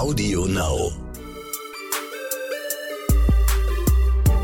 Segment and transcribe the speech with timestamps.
[0.00, 0.92] Audio Now.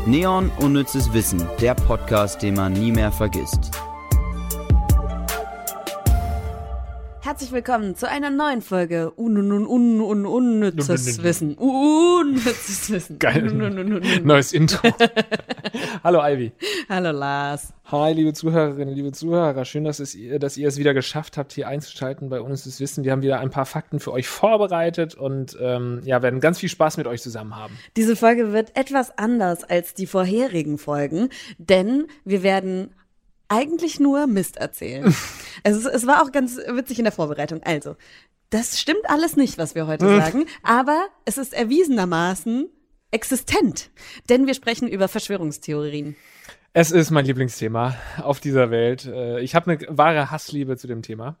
[0.05, 3.71] Neon Unnützes Wissen, der Podcast, den man nie mehr vergisst.
[7.21, 11.55] Herzlich willkommen zu einer neuen Folge Un un un un unnützes Wissen.
[11.55, 13.17] Unnützes Wissen.
[13.17, 13.51] Geil.
[14.23, 14.87] Neues Intro.
[16.03, 16.51] Hallo Ivy.
[16.89, 17.73] Hallo Lars.
[17.85, 19.63] Hi, liebe Zuhörerinnen, liebe Zuhörer.
[19.65, 23.03] Schön, dass, es, dass ihr es wieder geschafft habt, hier einzuschalten bei uns das Wissen.
[23.03, 26.69] Wir haben wieder ein paar Fakten für euch vorbereitet und ähm, ja, werden ganz viel
[26.69, 27.77] Spaß mit euch zusammen haben.
[27.95, 32.93] Diese Folge wird etwas anders als die vorherigen Folgen, denn wir werden
[33.47, 35.15] eigentlich nur Mist erzählen.
[35.63, 37.61] also es, es war auch ganz witzig in der Vorbereitung.
[37.63, 37.95] Also,
[38.49, 42.69] das stimmt alles nicht, was wir heute sagen, aber es ist erwiesenermaßen
[43.11, 43.89] existent,
[44.29, 46.15] denn wir sprechen über Verschwörungstheorien.
[46.73, 49.05] Es ist mein Lieblingsthema auf dieser Welt.
[49.05, 51.37] Äh, Ich habe eine wahre Hassliebe zu dem Thema.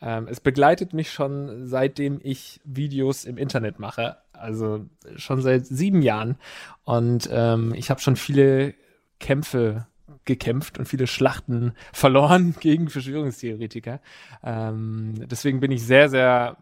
[0.00, 4.86] Ähm, Es begleitet mich schon seitdem ich Videos im Internet mache, also
[5.16, 6.36] schon seit sieben Jahren.
[6.84, 8.74] Und ähm, ich habe schon viele
[9.18, 9.86] Kämpfe
[10.24, 14.00] gekämpft und viele Schlachten verloren gegen Verschwörungstheoretiker.
[14.42, 16.56] Ähm, deswegen bin ich sehr, sehr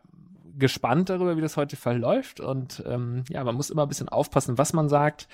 [0.58, 2.40] gespannt darüber, wie das heute verläuft.
[2.40, 5.28] Und ähm, ja, man muss immer ein bisschen aufpassen, was man sagt,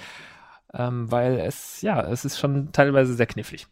[0.72, 3.66] ähm, weil es, ja, es ist schon teilweise sehr knifflig.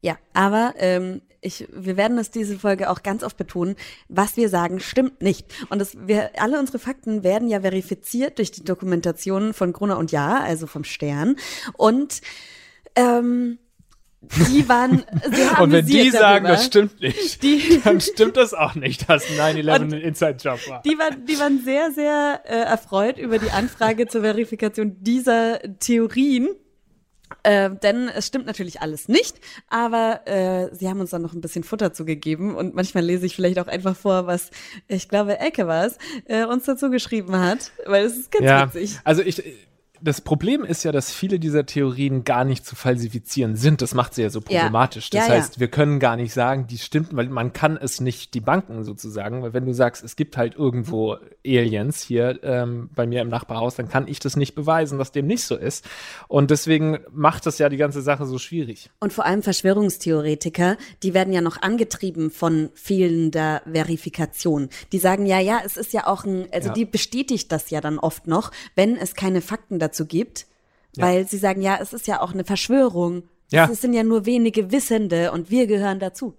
[0.00, 3.76] Ja, aber ähm, ich, wir werden es diese Folge auch ganz oft betonen,
[4.08, 5.46] was wir sagen, stimmt nicht.
[5.70, 10.12] Und das, wir, alle unsere Fakten werden ja verifiziert durch die Dokumentationen von Gruner und
[10.12, 11.36] Ja, also vom Stern.
[11.76, 12.20] Und
[12.94, 13.58] ähm,
[14.20, 16.48] die waren sehr Und wenn die sagen, darüber.
[16.48, 20.82] das stimmt nicht, Die- dann stimmt das auch nicht, dass 9-11 Und ein Inside-Job war.
[20.82, 26.48] Die waren, die waren sehr, sehr äh, erfreut über die Anfrage zur Verifikation dieser Theorien.
[27.42, 29.36] Äh, denn es stimmt natürlich alles nicht,
[29.68, 33.36] aber äh, sie haben uns dann noch ein bisschen Futter zugegeben und manchmal lese ich
[33.36, 34.50] vielleicht auch einfach vor, was
[34.88, 38.66] ich glaube Ecke war es, äh, uns dazu geschrieben hat, weil es ist ganz Ja,
[38.74, 38.98] witzig.
[39.04, 39.42] also ich,
[40.00, 43.82] das Problem ist ja, dass viele dieser Theorien gar nicht zu falsifizieren sind.
[43.82, 44.44] Das macht sie ja so Ja.
[44.62, 45.10] problematisch.
[45.10, 45.40] Das Ja, ja.
[45.40, 48.84] heißt, wir können gar nicht sagen, die stimmt, weil man kann es nicht die Banken
[48.84, 49.42] sozusagen.
[49.42, 51.16] Weil wenn du sagst, es gibt halt irgendwo
[51.46, 55.26] Aliens hier ähm, bei mir im Nachbarhaus, dann kann ich das nicht beweisen, dass dem
[55.26, 55.84] nicht so ist.
[56.28, 58.90] Und deswegen macht das ja die ganze Sache so schwierig.
[59.00, 64.68] Und vor allem Verschwörungstheoretiker, die werden ja noch angetrieben von fehlender Verifikation.
[64.92, 66.74] Die sagen ja, ja, es ist ja auch ein, also Ja.
[66.74, 70.46] die bestätigt das ja dann oft noch, wenn es keine Fakten dazu gibt,
[70.96, 73.24] weil sie sagen, ja, es ist ja auch eine Verschwörung.
[73.50, 73.68] Ja.
[73.70, 76.34] Es sind ja nur wenige Wissende und wir gehören dazu.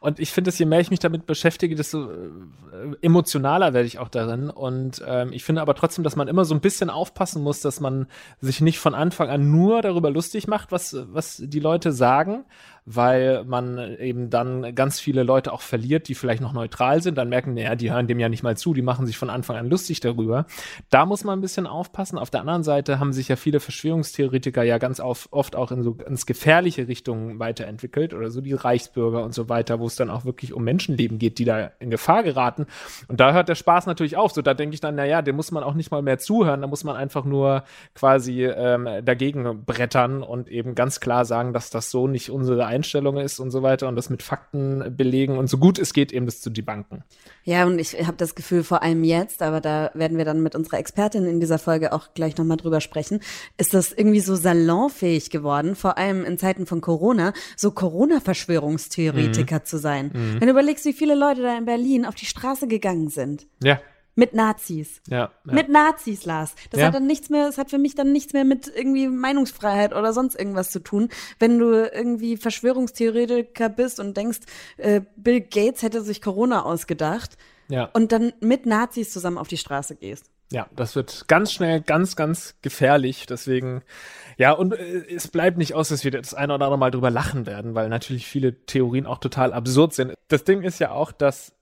[0.00, 2.30] Und ich finde, dass je mehr ich mich damit beschäftige, desto äh,
[3.02, 4.50] emotionaler werde ich auch darin.
[4.50, 7.80] Und ähm, ich finde aber trotzdem, dass man immer so ein bisschen aufpassen muss, dass
[7.80, 8.06] man
[8.40, 12.44] sich nicht von Anfang an nur darüber lustig macht, was, was die Leute sagen,
[12.86, 17.28] weil man eben dann ganz viele Leute auch verliert, die vielleicht noch neutral sind, dann
[17.28, 19.68] merken, naja, die hören dem ja nicht mal zu, die machen sich von Anfang an
[19.68, 20.46] lustig darüber.
[20.88, 22.16] Da muss man ein bisschen aufpassen.
[22.16, 25.82] Auf der anderen Seite haben sich ja viele Verschwörungstheoretiker ja ganz auf, oft auch in
[25.82, 30.10] so ganz gefährliche Richtungen weiterentwickelt oder so die Reichsbürger und so weiter, wo es dann
[30.10, 32.66] auch wirklich um Menschenleben geht, die da in Gefahr geraten.
[33.08, 34.32] Und da hört der Spaß natürlich auf.
[34.32, 36.66] So, da denke ich dann, naja, dem muss man auch nicht mal mehr zuhören, da
[36.66, 41.90] muss man einfach nur quasi ähm, dagegen brettern und eben ganz klar sagen, dass das
[41.90, 45.58] so nicht unsere Einstellung ist und so weiter und das mit Fakten belegen und so
[45.58, 47.04] gut es geht, eben das zu debunken.
[47.44, 50.54] Ja, und ich habe das Gefühl, vor allem jetzt, aber da werden wir dann mit
[50.54, 53.20] unserer Expertin in dieser Folge auch gleich nochmal drüber sprechen,
[53.56, 57.70] ist das irgendwie so salonfähig geworden, vor allem in Zeiten von Corona, so
[59.46, 60.10] Corona-Verschwörungstheoretiker zu sein.
[60.12, 63.46] Wenn du überlegst, wie viele Leute da in Berlin auf die Straße gegangen sind.
[63.62, 63.80] Ja,
[64.14, 65.00] Mit Nazis.
[65.08, 65.30] ja.
[65.44, 65.52] ja.
[65.52, 66.54] Mit Nazis, Lars.
[66.70, 66.86] Das Ja.
[66.86, 70.12] hat dann nichts mehr, das hat für mich dann nichts mehr mit irgendwie Meinungsfreiheit oder
[70.12, 71.08] sonst irgendwas zu tun.
[71.38, 74.38] Wenn du irgendwie Verschwörungstheoretiker bist und denkst,
[74.78, 77.36] äh, Bill Gates hätte sich Corona ausgedacht
[77.68, 77.90] ja.
[77.92, 80.30] und dann mit Nazis zusammen auf die Straße gehst.
[80.52, 83.26] Ja, das wird ganz schnell ganz, ganz gefährlich.
[83.26, 83.82] Deswegen,
[84.36, 87.10] ja, und äh, es bleibt nicht aus, dass wir das eine oder andere Mal drüber
[87.10, 90.14] lachen werden, weil natürlich viele Theorien auch total absurd sind.
[90.28, 91.55] Das Ding ist ja auch, dass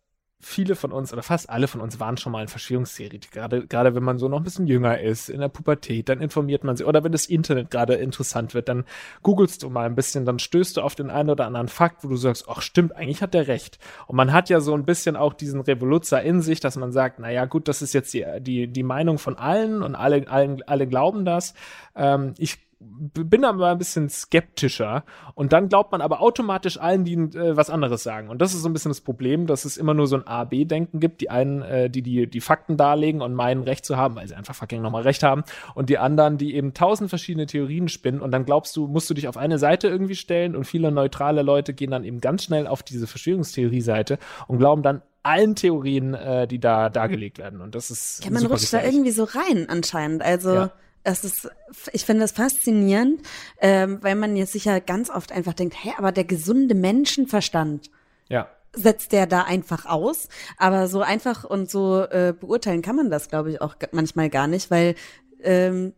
[0.45, 3.41] viele von uns oder fast alle von uns waren schon mal ein Verschwörungstheoretiker.
[3.41, 6.65] Gerade, gerade wenn man so noch ein bisschen jünger ist, in der Pubertät, dann informiert
[6.65, 6.87] man sich.
[6.87, 8.85] Oder wenn das Internet gerade interessant wird, dann
[9.23, 12.09] googelst du mal ein bisschen, dann stößt du auf den einen oder anderen Fakt, wo
[12.09, 13.79] du sagst, ach stimmt, eigentlich hat der recht.
[14.07, 17.19] Und man hat ja so ein bisschen auch diesen Revoluzzer in sich, dass man sagt,
[17.19, 20.63] na ja, gut, das ist jetzt die, die, die Meinung von allen und alle, allen,
[20.67, 21.55] alle glauben das.
[21.97, 25.05] Ähm, ich bin da mal ein bisschen skeptischer
[25.35, 28.29] und dann glaubt man aber automatisch allen, die äh, was anderes sagen.
[28.29, 31.01] Und das ist so ein bisschen das Problem, dass es immer nur so ein A-B-Denken
[31.01, 31.21] gibt.
[31.21, 34.35] Die einen, äh, die, die die Fakten darlegen und meinen Recht zu haben, weil sie
[34.35, 35.45] einfach fucking nochmal Recht haben.
[35.75, 39.15] Und die anderen, die eben tausend verschiedene Theorien spinnen und dann glaubst du, musst du
[39.15, 42.67] dich auf eine Seite irgendwie stellen und viele neutrale Leute gehen dann eben ganz schnell
[42.67, 47.63] auf diese Verschwörungstheorie-Seite und glauben dann, allen Theorien, äh, die da dargelegt werden.
[47.63, 48.23] Und das ist.
[48.25, 50.23] Ja, man rutscht da irgendwie so rein anscheinend.
[50.23, 50.55] Also.
[50.55, 50.71] Ja
[51.05, 51.51] es ist,
[51.93, 53.21] ich finde das faszinierend,
[53.61, 57.91] ähm, weil man jetzt sicher ganz oft einfach denkt, hä, aber der gesunde Menschenverstand.
[58.29, 58.49] Ja.
[58.73, 63.29] Setzt der da einfach aus, aber so einfach und so äh, beurteilen kann man das,
[63.29, 64.97] glaube ich, auch manchmal gar nicht, weil
[65.43, 65.93] ähm,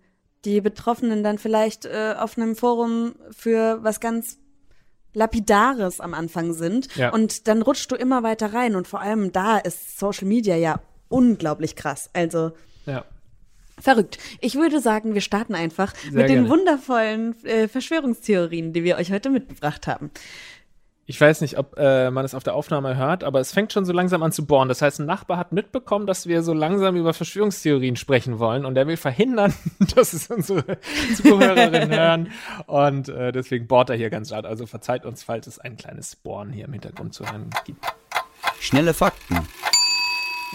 [0.44, 4.38] die Betroffenen dann vielleicht äh, auf einem Forum für was ganz
[5.14, 7.10] Lapidares am Anfang sind ja.
[7.10, 10.80] und dann rutschst du immer weiter rein und vor allem da ist Social Media ja
[11.08, 12.10] unglaublich krass.
[12.12, 12.52] Also
[12.84, 13.04] ja.
[13.78, 14.18] Verrückt.
[14.40, 16.48] Ich würde sagen, wir starten einfach Sehr mit den gerne.
[16.48, 20.10] wundervollen äh, Verschwörungstheorien, die wir euch heute mitgebracht haben.
[21.08, 23.84] Ich weiß nicht, ob äh, man es auf der Aufnahme hört, aber es fängt schon
[23.84, 24.68] so langsam an zu bohren.
[24.68, 28.76] Das heißt, ein Nachbar hat mitbekommen, dass wir so langsam über Verschwörungstheorien sprechen wollen und
[28.76, 29.54] er will verhindern,
[29.94, 30.78] dass es unsere
[31.14, 32.32] Zuhörerinnen hören.
[32.66, 34.46] Und äh, deswegen bohrt er hier ganz laut.
[34.46, 37.86] Also verzeiht uns, falls es ein kleines Bohren hier im Hintergrund zu hören gibt.
[38.58, 39.46] Schnelle Fakten.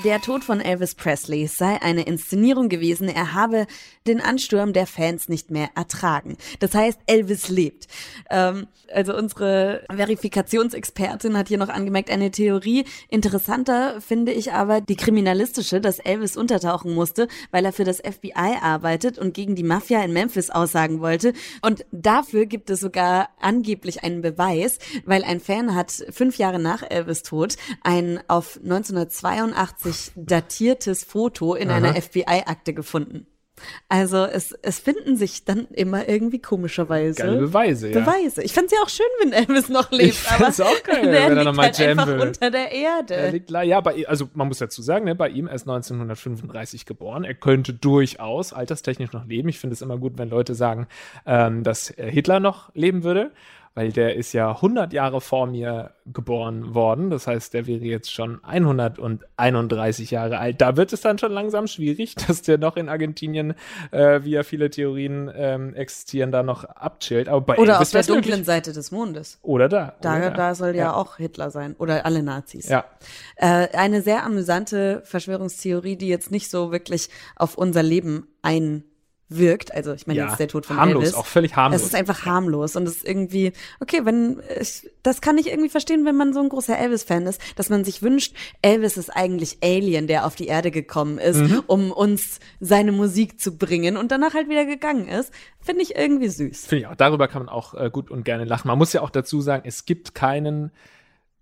[0.03, 3.67] Der Tod von Elvis Presley sei eine Inszenierung gewesen, er habe
[4.07, 6.37] den Ansturm der Fans nicht mehr ertragen.
[6.59, 7.87] Das heißt, Elvis lebt.
[8.31, 12.85] Ähm, also unsere Verifikationsexpertin hat hier noch angemerkt, eine Theorie.
[13.09, 18.57] Interessanter finde ich aber die kriminalistische, dass Elvis untertauchen musste, weil er für das FBI
[18.59, 21.33] arbeitet und gegen die Mafia in Memphis aussagen wollte.
[21.61, 26.81] Und dafür gibt es sogar angeblich einen Beweis, weil ein Fan hat fünf Jahre nach
[26.89, 31.77] Elvis Tod ein auf 1982 datiertes Foto in Aha.
[31.77, 33.27] einer FBI-Akte gefunden.
[33.89, 37.99] Also es, es finden sich dann immer irgendwie komischerweise Geile Beweise, ja.
[37.99, 38.43] Beweise.
[38.43, 41.13] Ich find's ja auch schön, wenn Elvis noch lebt, Ich find's aber auch geil, wenn
[41.13, 42.19] er liegt noch mal halt einfach will.
[42.19, 43.13] unter der Erde.
[43.15, 46.85] Er liegt ja, bei, also man muss dazu sagen, ne, bei ihm er ist 1935
[46.85, 47.23] geboren.
[47.23, 49.49] Er könnte durchaus alterstechnisch noch leben.
[49.49, 50.87] Ich finde es immer gut, wenn Leute sagen,
[51.25, 53.31] ähm, dass äh, Hitler noch leben würde,
[53.73, 57.09] weil der ist ja 100 Jahre vor mir geboren worden.
[57.09, 60.59] Das heißt, der wäre jetzt schon 131 Jahre alt.
[60.59, 63.53] Da wird es dann schon langsam schwierig, dass der noch in Argentinien,
[63.91, 67.29] äh, wie ja viele Theorien ähm, existieren, da noch abchillt.
[67.29, 69.39] Aber bei Oder Elvis auf der dunklen Seite des Mondes.
[69.41, 69.95] Oder da.
[70.01, 70.93] Da, oder da soll ja, Ja.
[70.93, 71.75] auch Hitler sein.
[71.77, 72.67] Oder alle Nazis.
[72.67, 72.85] Ja.
[73.37, 78.27] Äh, eine sehr amüsante Verschwörungstheorie, die jetzt nicht so wirklich auf unser Leben
[79.31, 79.73] einwirkt.
[79.73, 81.13] Also ich meine, Ja, jetzt der Tod von harmlos, Elvis.
[81.15, 81.81] auch völlig harmlos.
[81.81, 85.69] Es ist einfach harmlos und es ist irgendwie, okay, wenn, ich, das kann ich irgendwie
[85.69, 89.57] verstehen, wenn man so ein großer Elvis-Fan ist, dass man sich wünscht, Elvis ist eigentlich
[89.63, 91.63] Alien, der auf die Erde gekommen ist, Mhm.
[91.67, 95.31] um uns seine Musik zu bringen und danach halt wieder gegangen ist.
[95.59, 96.67] Finde ich irgendwie süß.
[96.67, 96.95] Finde ich auch.
[96.95, 98.67] Darüber kann man auch äh, gut und gerne lachen.
[98.67, 100.71] Man muss ja auch dazu sagen, es gibt keinen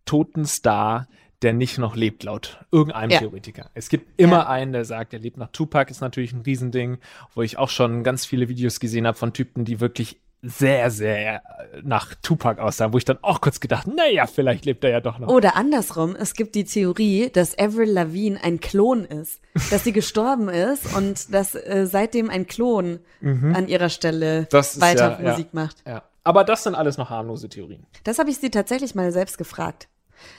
[0.05, 1.07] toten Star,
[1.41, 3.19] der nicht noch lebt, laut irgendeinem Ja.
[3.19, 3.69] Theoretiker.
[3.73, 4.47] Es gibt immer Ja.
[4.49, 5.47] einen, der sagt, er lebt noch.
[5.51, 6.97] Tupac ist natürlich ein Riesending,
[7.33, 11.41] wo ich auch schon ganz viele Videos gesehen habe von Typen, die wirklich sehr, sehr
[11.83, 15.19] nach Tupac aussahen, wo ich dann auch kurz gedacht, naja, vielleicht lebt er ja doch
[15.19, 15.27] noch.
[15.27, 20.47] Oder andersrum, es gibt die Theorie, dass Avril Lavigne ein Klon ist, dass sie gestorben
[20.47, 24.47] ist und dass äh, seitdem ein Klon an ihrer Stelle Mhm.
[24.51, 25.29] Das weiter ja.
[25.31, 25.83] Musik macht.
[25.85, 26.03] Ja.
[26.23, 27.85] Aber das sind alles noch harmlose Theorien.
[28.05, 29.89] Das habe ich sie tatsächlich mal selbst gefragt.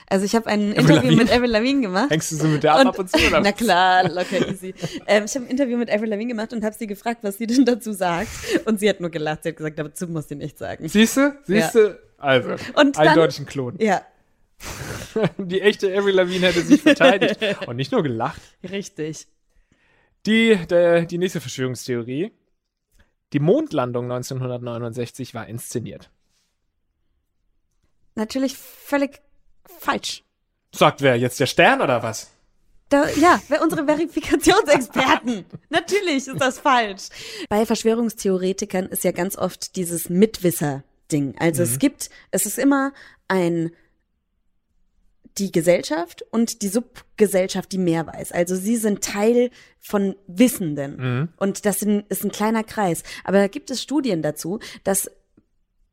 [0.07, 1.15] Also ich habe ein Interview Lavigne?
[1.17, 2.09] mit Avril Lavigne gemacht.
[2.09, 3.17] Hängst du so mit der ab, ab und zu?
[3.27, 3.39] Oder?
[3.43, 4.73] na klar, locker easy.
[5.07, 7.47] ähm, ich habe ein Interview mit Avril Lavigne gemacht und habe sie gefragt, was sie
[7.47, 8.29] denn dazu sagt.
[8.65, 9.43] Und sie hat nur gelacht.
[9.43, 10.87] Sie hat gesagt, dazu muss sie nichts sagen.
[10.87, 11.35] Siehst du?
[11.45, 11.99] Siehst du?
[12.17, 13.75] Also, Und eindeutig ein Klon.
[13.79, 14.01] Ja,
[15.37, 18.41] Die echte Avril Lavigne hätte sich verteidigt und nicht nur gelacht.
[18.69, 19.27] richtig.
[20.25, 22.31] Die, der, die nächste Verschwörungstheorie.
[23.33, 26.11] Die Mondlandung 1969 war inszeniert.
[28.15, 29.21] Natürlich völlig
[29.79, 30.23] falsch.
[30.73, 32.29] Sagt wer jetzt der Stern oder was?
[32.89, 35.45] Da, ja, unsere Verifikationsexperten.
[35.69, 37.03] Natürlich ist das falsch.
[37.47, 41.35] Bei Verschwörungstheoretikern ist ja ganz oft dieses Mitwisser-Ding.
[41.39, 42.91] Also es gibt, es ist immer
[43.29, 43.71] ein
[45.37, 48.33] die Gesellschaft und die Subgesellschaft, die mehr weiß.
[48.33, 49.49] Also sie sind Teil
[49.79, 51.29] von Wissenden.
[51.37, 53.03] Und das sind, ist ein kleiner Kreis.
[53.23, 55.09] Aber da gibt es Studien dazu, dass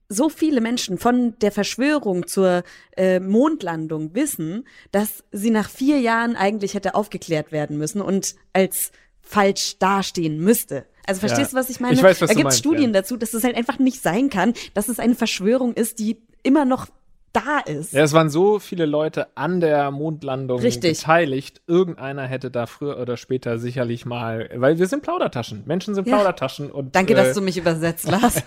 [0.08, 2.62] so viele Menschen von der Verschwörung zur
[2.96, 8.90] äh, Mondlandung wissen, dass sie nach vier Jahren eigentlich hätte aufgeklärt werden müssen und als
[9.20, 10.86] falsch dastehen müsste.
[11.06, 11.58] Also verstehst Ja.
[11.58, 11.94] du, was ich meine?
[11.94, 13.00] Ich weiß, was da gibt es Studien ja.
[13.00, 16.64] dazu, dass es halt einfach nicht sein kann, dass es eine Verschwörung ist, die immer
[16.64, 16.86] noch
[17.32, 17.92] da ist.
[17.92, 20.98] Ja, es waren so viele Leute an der Mondlandung Richtig.
[20.98, 21.60] beteiligt.
[21.66, 25.62] Irgendeiner hätte da früher oder später sicherlich mal, weil wir sind Plaudertaschen.
[25.66, 26.16] Menschen sind Ja.
[26.16, 28.42] Plaudertaschen und Danke, äh, dass du mich übersetzt, Lars.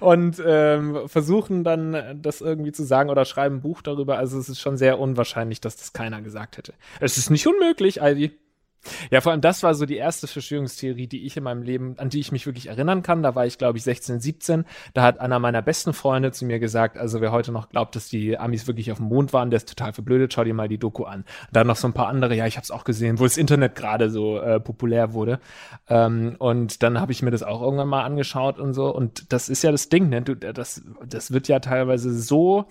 [0.00, 4.18] und ähm, versuchen dann das irgendwie zu sagen oder schreiben ein Buch darüber.
[4.18, 6.74] Also es ist schon sehr unwahrscheinlich, dass das keiner gesagt hätte.
[7.00, 8.32] Es ist nicht unmöglich, Ivy.
[9.10, 12.08] Ja, vor allem das war so die erste Verschwörungstheorie, die ich in meinem Leben, an
[12.08, 13.22] die ich mich wirklich erinnern kann.
[13.22, 14.64] Da war ich, glaube ich, 16, 17.
[14.92, 18.08] Da hat einer meiner besten Freunde zu mir gesagt, also wer heute noch glaubt, dass
[18.08, 20.78] die Amis wirklich auf dem Mond waren, der ist total verblödet, schau dir mal die
[20.78, 21.24] Doku an.
[21.52, 23.74] Dann noch so ein paar andere, ja, ich habe es auch gesehen, wo das Internet
[23.74, 25.40] gerade so äh, populär wurde.
[25.88, 28.94] Ähm, und dann habe ich mir das auch irgendwann mal angeschaut und so.
[28.94, 30.22] Und das ist ja das Ding, ne?
[30.22, 32.66] Du, das, das wird ja teilweise so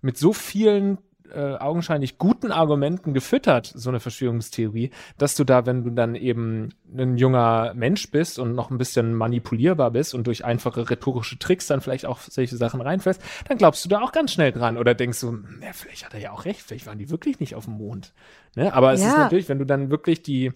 [0.00, 0.98] mit so vielen
[1.34, 6.70] äh, augenscheinlich guten Argumenten gefüttert, so eine Verschwörungstheorie, dass du da, wenn du dann eben
[6.96, 11.66] ein junger Mensch bist und noch ein bisschen manipulierbar bist und durch einfache rhetorische Tricks
[11.66, 14.94] dann vielleicht auch solche Sachen reinfällst, dann glaubst du da auch ganz schnell dran oder
[14.94, 15.32] denkst so,
[15.62, 18.12] ja, vielleicht hat er ja auch recht, vielleicht waren die wirklich nicht auf dem Mond.
[18.56, 18.72] Ne?
[18.72, 19.08] Aber es Ja.
[19.08, 20.52] ist natürlich, wenn du dann wirklich die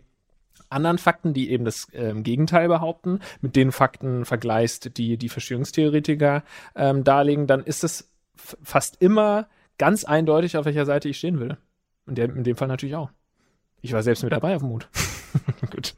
[0.68, 6.42] anderen Fakten, die eben das ähm, Gegenteil behaupten, mit den Fakten vergleichst, die die Verschwörungstheoretiker
[6.74, 9.46] ähm, darlegen, dann ist es fast immer
[9.78, 11.56] ganz eindeutig, auf welcher Seite ich stehen will.
[12.06, 13.10] In, der, in dem Fall natürlich auch.
[13.80, 14.88] Ich war selbst mit dabei auf dem Mut.
[15.70, 15.91] Gut.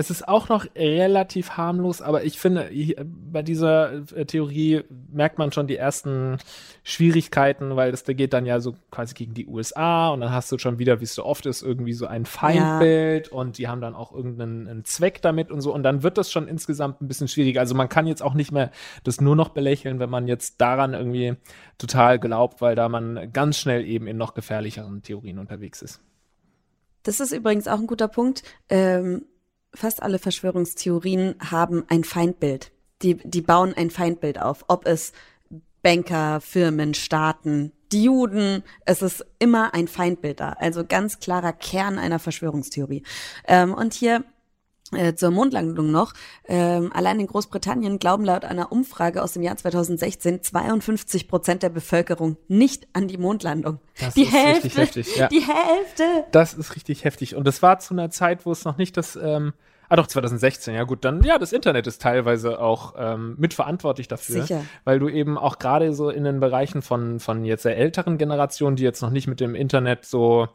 [0.00, 2.70] Es ist auch noch relativ harmlos, aber ich finde,
[3.04, 6.38] bei dieser äh, Theorie merkt man schon die ersten
[6.84, 10.52] Schwierigkeiten, weil das da geht dann ja so quasi gegen die USA und dann hast
[10.52, 13.80] du schon wieder, wie es so oft ist, irgendwie so ein Feindbild und die haben
[13.80, 17.08] dann auch irgendeinen einen Zweck damit und so und dann wird das schon insgesamt ein
[17.08, 17.58] bisschen schwieriger.
[17.58, 18.70] Also man kann jetzt auch nicht mehr
[19.02, 21.34] das nur noch belächeln, wenn man jetzt daran irgendwie
[21.76, 26.00] total glaubt, weil da man ganz schnell eben in noch gefährlicheren Theorien unterwegs ist.
[27.02, 28.44] Das ist übrigens auch ein guter Punkt.
[28.68, 29.24] Ähm,
[29.74, 32.72] fast alle Verschwörungstheorien haben ein Feindbild.
[33.02, 34.64] Die, die bauen ein Feindbild auf.
[34.68, 35.12] Ob es
[35.82, 40.50] Banker, Firmen, Staaten, die Juden, es ist immer ein Feindbild da.
[40.58, 43.02] Also ganz klarer Kern einer Verschwörungstheorie.
[43.46, 44.24] Ähm, und hier
[44.92, 46.14] äh, zur Mondlandung noch.
[46.46, 51.68] Ähm, allein in Großbritannien glauben laut einer Umfrage aus dem Jahr 2016 52 Prozent der
[51.68, 53.80] Bevölkerung nicht an die Mondlandung.
[54.00, 55.28] Das die ist Hälfte, richtig heftig, ja.
[55.28, 56.04] die Hälfte.
[56.32, 57.34] Das ist richtig heftig.
[57.34, 59.52] Und das war zu einer Zeit, wo es noch nicht das, ähm,
[59.88, 64.42] ah doch, 2016, ja gut, dann, ja, das Internet ist teilweise auch ähm, mitverantwortlich dafür.
[64.42, 64.64] Sicher.
[64.84, 68.76] Weil du eben auch gerade so in den Bereichen von, von jetzt der älteren Generation,
[68.76, 70.48] die jetzt noch nicht mit dem Internet so,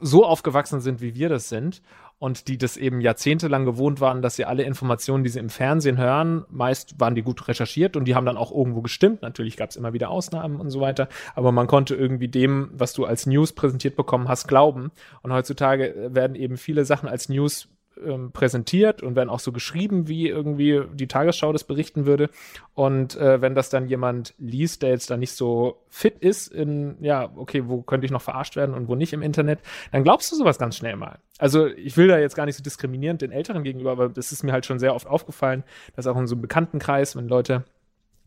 [0.00, 1.82] so aufgewachsen sind, wie wir das sind.
[2.18, 5.98] Und die das eben jahrzehntelang gewohnt waren, dass sie alle Informationen, die sie im Fernsehen
[5.98, 9.20] hören, meist waren die gut recherchiert und die haben dann auch irgendwo gestimmt.
[9.20, 12.92] Natürlich gab es immer wieder Ausnahmen und so weiter, aber man konnte irgendwie dem, was
[12.94, 14.90] du als News präsentiert bekommen hast, glauben.
[15.22, 17.68] Und heutzutage äh, werden eben viele Sachen als News
[18.04, 22.30] ähm, präsentiert und werden auch so geschrieben, wie irgendwie die Tagesschau das berichten würde.
[22.74, 26.96] Und äh, wenn das dann jemand liest, der jetzt da nicht so fit ist in,
[27.00, 29.60] ja, okay, wo könnte ich noch verarscht werden und wo nicht im Internet,
[29.92, 31.18] dann glaubst du sowas ganz schnell mal.
[31.38, 34.42] Also ich will da jetzt gar nicht so diskriminierend den Älteren gegenüber, aber das ist
[34.42, 35.64] mir halt schon sehr oft aufgefallen,
[35.96, 37.64] dass auch in so einem Bekanntenkreis, wenn Leute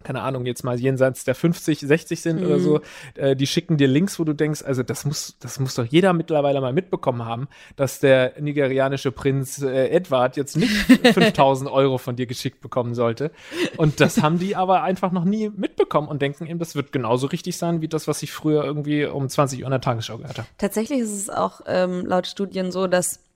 [0.07, 2.79] keine Ahnung, jetzt mal jenseits der 50, 60 sind oder so,
[3.15, 6.13] äh, die schicken dir Links, wo du denkst, also das muss, das muss doch jeder
[6.13, 10.71] mittlerweile mal mitbekommen haben, dass der nigerianische Prinz äh, Edward jetzt nicht
[11.13, 13.31] 5000 Euro von dir geschickt bekommen sollte.
[13.75, 17.27] Und das haben die aber einfach noch nie mitbekommen und denken eben, das wird genauso
[17.27, 20.37] richtig sein, wie das, was ich früher irgendwie um 20 Uhr in der Tagesschau gehört
[20.37, 20.47] habe.
[20.57, 23.26] Tatsächlich ist es auch ähm, laut Studien so, dass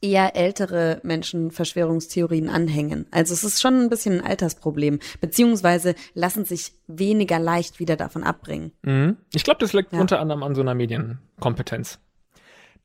[0.00, 3.06] eher ältere Menschen Verschwörungstheorien anhängen.
[3.10, 8.22] Also es ist schon ein bisschen ein Altersproblem, beziehungsweise lassen sich weniger leicht wieder davon
[8.22, 8.72] abbringen.
[8.82, 9.16] Mhm.
[9.34, 10.00] Ich glaube, das liegt Ja.
[10.00, 11.98] unter anderem an so einer Medienkompetenz.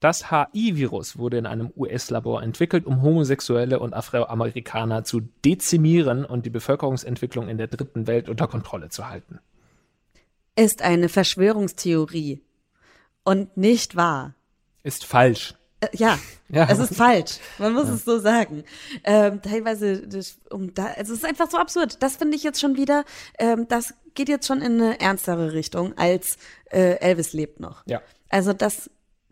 [0.02, 6.50] Das HI-Virus wurde in einem US-Labor entwickelt, um Homosexuelle und Afroamerikaner zu dezimieren und die
[6.50, 9.40] Bevölkerungsentwicklung in der dritten Welt unter Kontrolle zu halten.
[10.58, 12.42] Ist eine Verschwörungstheorie
[13.24, 14.36] und nicht wahr.
[14.84, 15.56] Ist falsch.
[15.92, 16.68] Äh, ja, Ja.
[16.70, 17.39] es ist falsch.
[17.58, 18.63] Man muss es so sagen.
[19.04, 22.01] Ähm, teilweise, das, um da, also es ist einfach so absurd.
[22.04, 23.04] Das finde ich jetzt schon wieder,
[23.39, 26.38] ähm, das geht jetzt schon in eine ernstere Richtung als
[26.72, 27.84] äh, Elvis lebt noch.
[27.86, 28.01] Ja.
[28.30, 28.89] Also das,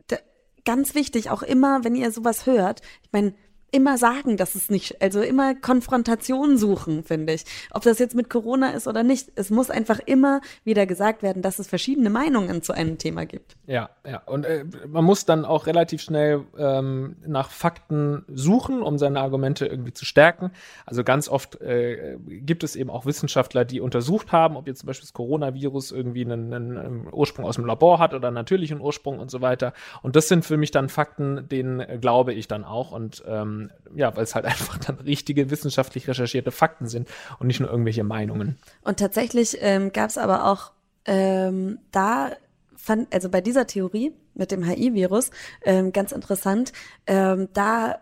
[0.07, 0.17] da,
[0.65, 3.33] ganz wichtig, auch immer, wenn ihr sowas hört, ich meine,
[3.73, 7.43] immer sagen, dass es nicht, also immer Konfrontation suchen, finde ich.
[7.71, 11.41] Ob das jetzt mit Corona ist oder nicht, es muss einfach immer wieder gesagt werden,
[11.41, 13.55] dass es verschiedene Meinungen zu einem Thema gibt.
[13.65, 14.21] Ja, ja.
[14.25, 19.65] Und äh, man muss dann auch relativ schnell ähm, nach Fakten suchen, um seine Argumente
[19.65, 20.51] irgendwie zu stärken.
[20.85, 24.87] Also ganz oft äh, gibt es eben auch Wissenschaftler, die untersucht haben, ob jetzt zum
[24.87, 29.17] Beispiel das Coronavirus irgendwie einen, einen, Ursprung aus dem Labor hat oder einen natürlichen Ursprung
[29.19, 29.73] und so weiter.
[30.03, 32.91] Und das sind für mich dann Fakten, denen äh, glaube ich dann auch.
[32.91, 33.62] Und ähm,
[33.96, 37.08] ja, weil es halt einfach dann richtige wissenschaftlich recherchierte Fakten sind
[37.39, 38.58] und nicht nur irgendwelche Meinungen.
[38.82, 40.72] Und tatsächlich ähm, gab es aber auch
[41.05, 42.32] ähm, da
[42.75, 45.32] fand, also bei dieser Theorie mit dem HI-Virus,
[45.63, 46.74] ähm, ganz interessant,
[47.08, 48.00] ähm, da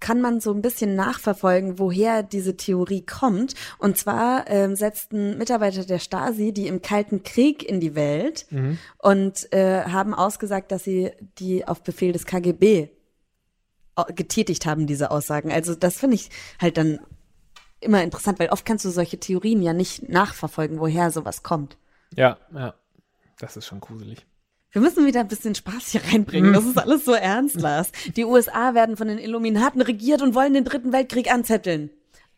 [0.00, 3.54] kann man so ein bisschen nachverfolgen, woher diese Theorie kommt.
[3.78, 8.78] Und zwar ähm, setzten Mitarbeiter der Stasi die im Kalten Krieg in die Welt Mhm.
[8.98, 12.90] und äh, haben ausgesagt, dass sie die auf Befehl des KGB
[14.06, 15.52] getätigt haben, diese Aussagen.
[15.52, 17.00] Also das finde ich halt dann
[17.80, 21.76] immer interessant, weil oft kannst du solche Theorien ja nicht nachverfolgen, woher sowas kommt.
[22.14, 22.74] Ja, ja.
[23.38, 24.26] Das ist schon gruselig.
[24.70, 26.52] Wir müssen wieder ein bisschen Spaß hier reinbringen.
[26.52, 27.90] Das ist alles so ernst, Lars.
[28.16, 31.90] Die USA werden von den Illuminaten regiert und wollen den Dritten Weltkrieg anzetteln.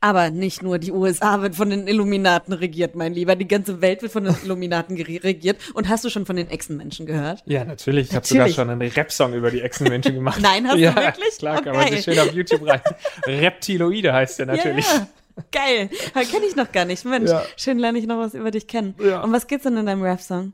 [0.03, 3.37] Aber nicht nur die USA wird von den Illuminaten regiert, mein Lieber.
[3.37, 5.59] Die ganze Welt wird von den Illuminaten regiert.
[5.75, 7.43] Und hast du schon von den Echsenmenschen gehört?
[7.45, 8.09] Ja, natürlich.
[8.09, 10.41] Ich habe sogar schon einen Rap-Song über die Echsenmenschen gemacht.
[10.43, 11.37] Nein, hast du ja, wirklich?
[11.39, 12.81] Klar, Oh, kann man sich schön auf YouTube rein.
[13.27, 14.87] Reptiloide heißt der natürlich.
[14.87, 15.07] Ja.
[15.53, 15.89] Geil.
[16.31, 17.05] Kenne ich noch gar nicht.
[17.05, 17.43] Mensch, Ja.
[17.57, 18.95] schön lerne ich noch was über dich kennen.
[19.03, 19.23] Ja.
[19.23, 20.53] Um was geht's denn in deinem Rap-Song?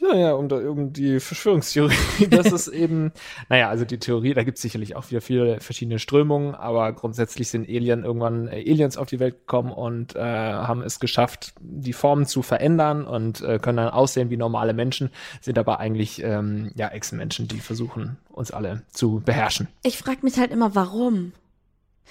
[0.00, 1.96] Ja, ja, um, da, um die Verschwörungstheorie.
[2.30, 3.12] Das ist eben,
[3.48, 7.48] naja, also die Theorie, da gibt es sicherlich auch wieder viele verschiedene Strömungen, aber grundsätzlich
[7.48, 11.92] sind Alien irgendwann äh, Aliens auf die Welt gekommen und äh, haben es geschafft, die
[11.92, 16.70] Formen zu verändern und äh, können dann aussehen wie normale Menschen, sind aber eigentlich ähm,
[16.76, 19.68] ja Echsenmenschen, die versuchen, uns alle zu beherrschen.
[19.82, 21.32] Ich frage mich halt immer, warum?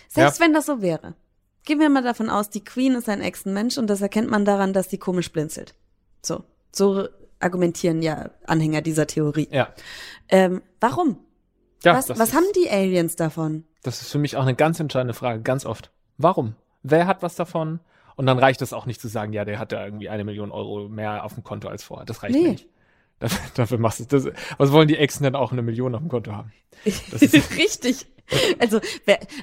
[0.09, 1.13] Selbst wenn das so wäre.
[1.63, 4.73] Gehen wir mal davon aus, die Queen ist ein Echsenmensch und das erkennt man daran,
[4.73, 5.73] dass sie komisch blinzelt.
[6.21, 6.43] So.
[6.71, 7.07] So
[7.39, 9.47] argumentieren ja Anhänger dieser Theorie.
[9.51, 9.69] Ja.
[10.29, 11.17] Ähm, warum?
[11.83, 13.63] ja was was ist- haben die Aliens davon?
[13.83, 15.91] Das ist für mich auch eine ganz entscheidende Frage, ganz oft.
[16.17, 16.55] Warum?
[16.83, 17.79] Wer hat was davon?
[18.15, 20.51] Und dann reicht es auch nicht zu sagen, ja, der hat ja irgendwie eine Million
[20.51, 22.05] Euro mehr auf dem Konto als vorher.
[22.05, 22.41] Das reicht Nee.
[22.41, 22.67] mir nicht.
[23.19, 24.27] Dafür, dafür machst du das.
[24.57, 26.51] Was wollen die Echsen denn auch eine Million auf dem Konto haben?
[27.11, 28.07] Das ist- Richtig.
[28.59, 28.79] Also,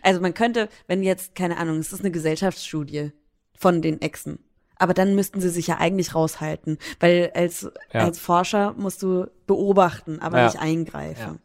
[0.03, 3.13] also man könnte, wenn jetzt, keine Ahnung, es ist eine Gesellschaftsstudie
[3.57, 4.41] von den Echsen.
[4.79, 8.01] Aber dann müssten sie sich ja eigentlich raushalten, weil als, Ja.
[8.01, 10.45] als Forscher musst du beobachten, aber Ja.
[10.47, 11.39] nicht eingreifen.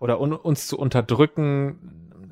[0.00, 1.78] Oder un, uns zu unterdrücken,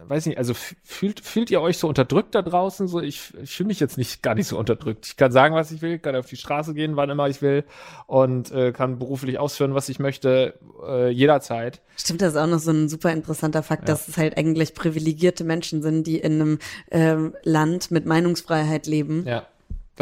[0.08, 2.88] weiß nicht, also fühlt, fühlt ihr euch so unterdrückt da draußen?
[2.88, 5.06] So, ich, ich fühle mich jetzt nicht gar nicht so unterdrückt.
[5.06, 7.64] Ich kann sagen, was ich will, kann auf die Straße gehen, wann immer ich will
[8.06, 11.80] und äh, kann beruflich ausführen, was ich möchte, äh, jederzeit.
[11.96, 15.44] Stimmt, das ist auch noch so ein super interessanter Fakt, dass es halt eigentlich privilegierte
[15.44, 16.58] Menschen sind, die in einem
[16.90, 19.24] ähm, Land mit Meinungsfreiheit leben.
[19.26, 19.46] Ja.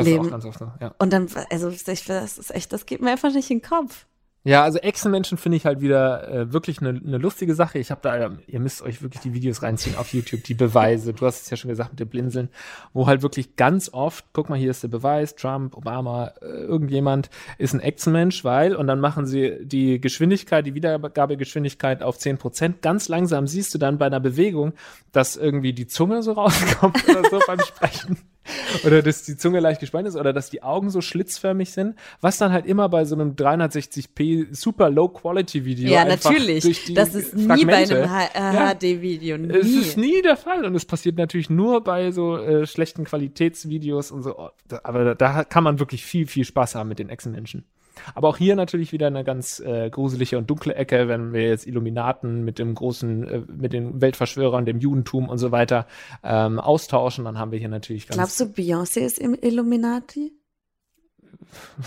[0.00, 0.22] Das Leben.
[0.22, 0.94] ist auch ganz oft so, ja.
[0.98, 4.06] Und dann, also ich, das ist echt, das geht mir einfach nicht in den Kopf.
[4.42, 7.78] Ja, also Echsenmenschen finde ich halt wieder äh, wirklich eine ne lustige Sache.
[7.78, 11.12] Ich habe da, ihr müsst euch wirklich die Videos reinziehen auf YouTube, die Beweise.
[11.12, 12.48] Du hast es ja schon gesagt mit dem Blinzeln,
[12.94, 17.28] wo halt wirklich ganz oft, guck mal, hier ist der Beweis, Trump, Obama, äh, irgendjemand
[17.58, 22.80] ist ein Echsenmensch, weil, und dann machen sie die Geschwindigkeit, die Wiedergabegeschwindigkeit auf 10 Prozent.
[22.80, 24.72] Ganz langsam siehst du dann bei einer Bewegung,
[25.12, 28.16] dass irgendwie die Zunge so rauskommt oder so beim Sprechen.
[28.84, 32.38] Oder dass die Zunge leicht gespannt ist oder dass die Augen so schlitzförmig sind, was
[32.38, 36.62] dann halt immer bei so einem 360p super Low Quality Video Ja, einfach natürlich.
[36.64, 38.74] durch die Das ist nie bei Fragmente- einem Ja.
[38.74, 39.36] HD-Video.
[39.36, 39.80] es Nie.
[39.80, 44.22] ist nie der Fall und es passiert natürlich nur bei so äh, schlechten Qualitätsvideos und
[44.22, 44.38] so.
[44.38, 44.50] Oh,
[44.82, 47.64] aber da, da kann man wirklich viel, viel Spaß haben mit den Echsenmenschen.
[48.14, 51.66] Aber auch hier natürlich wieder eine ganz äh, gruselige und dunkle Ecke, wenn wir jetzt
[51.66, 55.86] Illuminaten mit dem großen, äh, mit den Weltverschwörern, dem Judentum und so weiter
[56.22, 60.32] ähm, austauschen, dann haben wir hier natürlich ganz, Glaubst du, Beyoncé ist im Illuminati?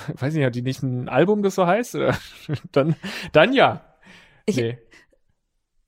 [0.19, 1.95] weiß nicht, hat die nicht ein Album, das so heißt?
[1.95, 2.17] Oder?
[2.71, 2.95] dann,
[3.31, 3.81] dann ja.
[4.45, 4.77] Ich- nee.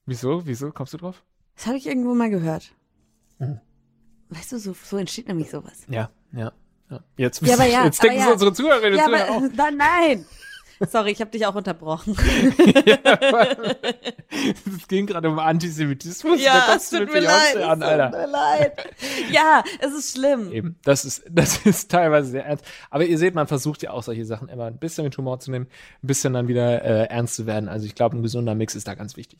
[0.05, 0.45] Wieso?
[0.45, 0.71] Wieso?
[0.71, 1.23] Kommst du drauf?
[1.55, 2.71] Das habe ich irgendwo mal gehört.
[3.39, 3.59] Mhm.
[4.29, 5.85] Weißt du, so, so entsteht nämlich sowas.
[5.89, 6.51] Ja, ja.
[6.89, 6.99] Ja.
[7.17, 8.33] Jetzt, Ja, aber ja, jetzt denken aber sie ja.
[8.33, 9.41] unsere Zuhörerinnen Ja, Zuhörer auch.
[9.55, 10.25] nein, nein.
[10.91, 12.17] Sorry, ich habe dich auch unterbrochen.
[14.77, 16.43] Es ging gerade um Antisemitismus.
[16.43, 18.09] da kommst du mit Beyoncé an, Alter.
[18.09, 18.73] mir leid.
[19.31, 20.51] Ja, es ist schlimm.
[20.51, 22.65] Eben, das ist, das ist teilweise sehr ernst.
[22.89, 25.51] Aber ihr seht, man versucht ja auch solche Sachen immer ein bisschen mit Humor zu
[25.51, 25.67] nehmen,
[26.03, 27.69] ein bisschen dann wieder äh, ernst zu werden.
[27.69, 29.39] Also ich glaube, ein gesunder Mix ist da ganz wichtig.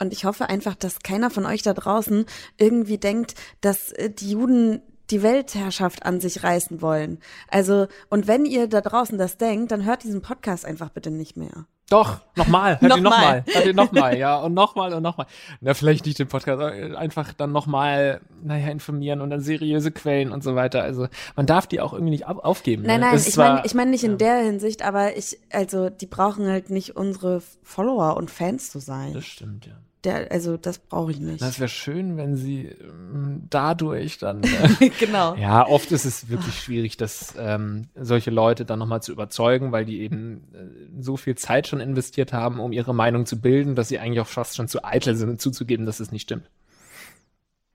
[0.00, 2.26] Und ich hoffe einfach, dass keiner von euch da draußen
[2.58, 7.18] irgendwie denkt, dass äh, die Juden die Weltherrschaft an sich reißen wollen.
[7.48, 11.36] Also, und wenn ihr da draußen das denkt, dann hört diesen Podcast einfach bitte nicht
[11.36, 11.66] mehr.
[11.90, 13.44] Doch, nochmal, hört ihn Nochmal.
[13.52, 15.26] hört ihn nochmal, ja, und nochmal und nochmal.
[15.60, 20.32] Na, vielleicht nicht den Podcast, aber einfach dann nochmal, naja, informieren und dann seriöse Quellen
[20.32, 20.82] und so weiter.
[20.82, 22.84] Also man darf die auch irgendwie nicht auf, aufgeben.
[22.84, 23.06] Nein, ne?
[23.10, 24.16] nein, ich meine ich mein nicht in ja.
[24.16, 29.12] der Hinsicht, aber ich, also die brauchen halt nicht unsere Follower und Fans zu sein.
[29.12, 29.74] Das stimmt, ja.
[30.04, 31.40] Der, also das brauche ich nicht.
[31.40, 34.42] Das wäre schön, wenn sie ähm, dadurch dann.
[34.80, 35.34] Äh, genau.
[35.34, 39.84] ja, oft ist es wirklich schwierig, dass ähm, solche Leute dann nochmal zu überzeugen, weil
[39.84, 43.88] die eben äh, so viel Zeit schon investiert haben, um ihre Meinung zu bilden, dass
[43.88, 46.48] sie eigentlich auch fast schon zu eitel sind, zuzugeben, dass es nicht stimmt.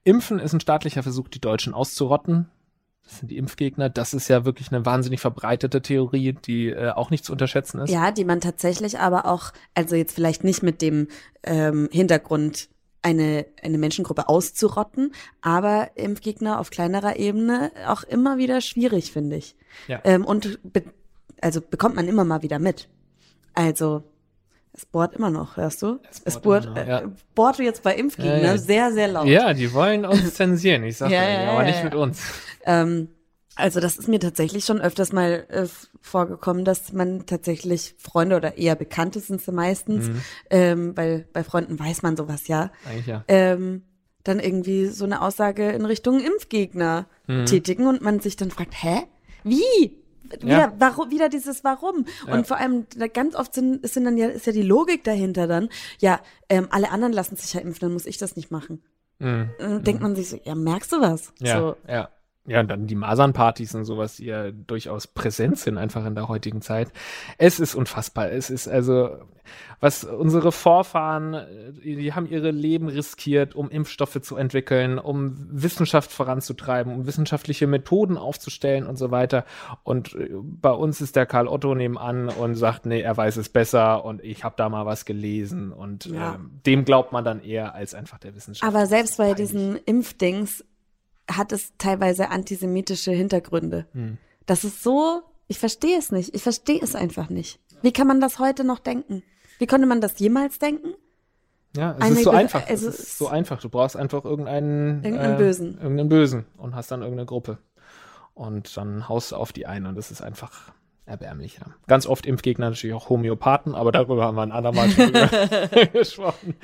[0.03, 2.47] Impfen ist ein staatlicher Versuch, die Deutschen auszurotten.
[3.08, 3.89] Das sind die Impfgegner.
[3.89, 7.89] Das ist ja wirklich eine wahnsinnig verbreitete Theorie, die äh, auch nicht zu unterschätzen ist.
[7.89, 11.08] Ja, die man tatsächlich aber auch, also jetzt vielleicht nicht mit dem
[11.43, 12.67] ähm, Hintergrund,
[13.02, 19.56] eine, eine Menschengruppe auszurotten, aber Impfgegner auf kleinerer Ebene auch immer wieder schwierig, finde ich.
[19.88, 20.02] Ja.
[20.04, 20.84] Ähm, und be
[21.39, 22.89] also bekommt man immer mal wieder mit.
[23.54, 24.04] Also
[24.77, 25.99] es bohrt immer noch, hörst du?
[26.23, 27.01] Es bohrt immer noch, äh, ja.
[27.35, 28.57] bohrt jetzt bei Impfgegner Ja, ja.
[28.57, 29.25] sehr, sehr laut.
[29.27, 32.21] Ja, die wollen uns zensieren, ich sag Ja, ja, aber nicht mit uns.
[32.63, 33.09] Ähm,
[33.55, 35.65] also das ist mir tatsächlich schon öfters mal äh,
[35.99, 40.21] vorgekommen, dass man tatsächlich Freunde oder eher Bekannte sind sie meistens, Mhm.
[40.51, 43.23] ähm, weil bei Freunden weiß man sowas ja, Eigentlich ja.
[43.27, 43.81] ähm,
[44.23, 47.45] dann irgendwie so eine Aussage in Richtung Impfgegner Mhm.
[47.45, 49.03] tätigen und man sich dann fragt, hä?
[49.43, 49.97] Wie?
[50.41, 50.73] Wieder, Ja.
[50.79, 52.05] warum, wieder dieses Warum.
[52.27, 52.33] Ja.
[52.33, 55.69] Und vor allem, ganz oft sind, sind dann ja, ist ja die Logik dahinter dann,
[55.99, 58.81] ja, ähm, alle anderen lassen sich ja impfen, dann muss ich das nicht machen.
[59.19, 59.49] Mhm.
[59.59, 61.33] Dann denkt man sich so, ja, merkst du was?
[61.39, 62.09] Ja, So, ja.
[62.47, 66.29] Ja, und dann die Masernpartys und sowas, die ja durchaus präsent sind einfach in der
[66.29, 66.91] heutigen Zeit.
[67.38, 68.31] Es ist unfassbar.
[68.31, 69.17] Es ist also,
[69.81, 71.45] was unsere Vorfahren, äh,
[71.83, 78.17] die haben ihre Leben riskiert, um Impfstoffe zu entwickeln, um Wissenschaft voranzutreiben, um wissenschaftliche Methoden
[78.17, 79.43] aufzustellen und so weiter.
[79.83, 83.49] Und äh, bei uns ist der Karl Otto nebenan und sagt, nee, er weiß es
[83.49, 86.36] besser und ich habe da mal was gelesen und Ja.
[86.36, 88.65] ähm, dem glaubt man dann eher als einfach der Wissenschaft.
[88.73, 90.63] Aber selbst bei diesen Impfdings
[91.29, 93.85] hat es teilweise antisemitische Hintergründe.
[93.93, 94.17] Hm.
[94.45, 96.33] Das ist so, ich verstehe es nicht.
[96.35, 97.59] Ich verstehe es einfach nicht.
[97.81, 99.23] Wie kann man das heute noch denken?
[99.59, 100.93] Wie konnte man das jemals denken?
[101.75, 102.67] Ja, es Eine ist so Be- einfach.
[102.67, 103.59] also es ist so einfach.
[103.59, 105.73] Du brauchst einfach irgendeinen Irgendeinen Bösen.
[105.81, 107.59] Irgendeinen Bösen und hast dann irgendeine Gruppe.
[108.33, 110.71] Und dann haust du auf die ein und das ist einfach
[111.05, 111.57] erbärmlich.
[111.59, 111.67] Ja.
[111.87, 114.89] Ganz oft Impfgegner natürlich auch Homöopathen, aber darüber haben wir ein andermal
[115.93, 116.55] gesprochen.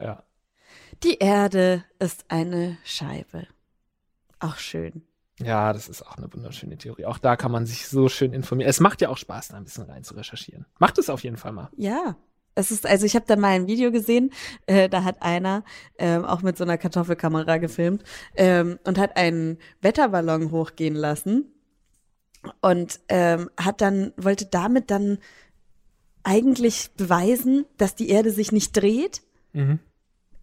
[0.00, 0.22] Ja.
[1.02, 3.46] Die Erde ist eine Scheibe.
[4.42, 5.02] Auch schön.
[5.40, 7.06] ja, das ist auch eine wunderschöne Theorie.
[7.06, 8.68] Auch da kann man sich so schön informieren.
[8.68, 10.66] Es macht ja auch Spaß, da ein bisschen rein zu recherchieren.
[10.78, 11.70] Macht es auf jeden Fall mal.
[11.76, 12.16] Ja.
[12.54, 14.30] Es ist, also ich habe da mal ein Video gesehen,
[14.66, 15.64] äh, da hat einer
[15.98, 18.04] ähm, auch mit so einer Kartoffelkamera gefilmt
[18.36, 21.46] ähm, und hat einen Wetterballon hochgehen lassen
[22.60, 25.16] und ähm, hat dann, wollte damit dann
[26.24, 29.22] eigentlich beweisen, dass die Erde sich nicht dreht,
[29.54, 29.80] Mhm.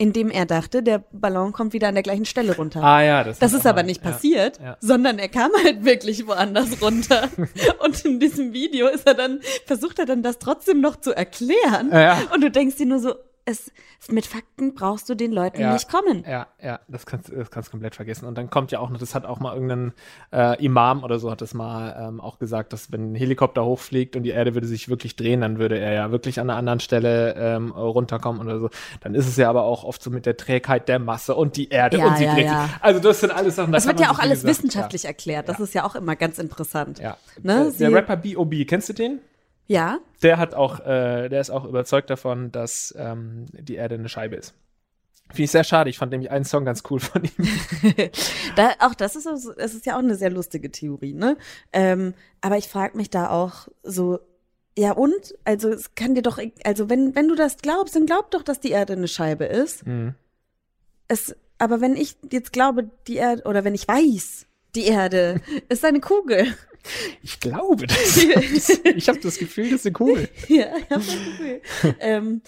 [0.01, 2.81] Indem er dachte, der Ballon kommt wieder an der gleichen Stelle runter.
[2.81, 4.12] Ah ja, das, Das ist aber mal- nicht ja.
[4.12, 4.77] passiert, ja.
[4.79, 7.27] sondern er kam halt wirklich woanders runter.
[7.83, 11.91] Und in diesem Video ist er dann, versucht er dann das trotzdem noch zu erklären.
[11.91, 12.17] Ja.
[12.33, 13.13] Und du denkst dir nur so,
[13.49, 13.71] es,
[14.09, 15.73] mit Fakten brauchst du den Leuten Ja.
[15.73, 16.23] nicht kommen.
[16.27, 18.25] Ja, ja, das kannst das kannst du komplett vergessen.
[18.25, 19.93] Und dann kommt ja auch noch, das hat auch mal irgendein
[20.31, 24.15] äh, Imam oder so hat das mal ähm, auch gesagt, dass wenn ein Helikopter hochfliegt
[24.15, 26.79] und die Erde würde sich wirklich drehen, dann würde er ja wirklich an einer anderen
[26.79, 28.69] Stelle ähm, runterkommen oder so.
[29.01, 31.69] Dann ist es ja aber auch oft so mit der Trägheit der Masse und die
[31.69, 32.63] Erde Ja, und sie ja, dreht ja.
[32.65, 32.71] sich.
[32.81, 33.71] Also das sind alles Sachen.
[33.71, 35.49] da Das wird ja auch alles gesagt, wissenschaftlich erklärt.
[35.49, 36.99] Das ist ja auch immer ganz interessant.
[36.99, 37.17] Ja.
[37.41, 37.71] Ne.
[37.77, 39.19] Der, der Rapper B.O.B., kennst du den?
[39.69, 39.99] Ja?
[40.23, 44.36] Der hat auch, äh, der ist auch überzeugt davon, dass ähm, die Erde eine Scheibe
[44.36, 44.55] ist.
[45.29, 45.91] Finde ich sehr schade.
[45.91, 47.29] Ich fand nämlich einen Song ganz cool von ihm.
[48.55, 51.38] Da, auch das ist, so- es ist ja auch eine sehr lustige Theorie, ne?
[51.71, 54.19] Ähm, aber ich frage mich da auch so,
[54.75, 55.36] ja und?
[55.45, 58.60] Also es kann dir doch, also wenn, wenn du das glaubst, dann glaub doch, dass
[58.60, 59.86] die Erde eine Scheibe ist.
[59.86, 60.15] Mhm.
[61.08, 65.84] Es, aber wenn ich jetzt glaube, die Erde, oder wenn ich weiß, die Erde ist
[65.86, 66.47] eine Kugel.
[67.21, 68.17] Ich glaube das.
[68.95, 70.29] ich habe das Gefühl, das ist eine Kugel.
[70.47, 71.62] ja, ich hab das Gefühl.
[71.99, 72.41] ähm,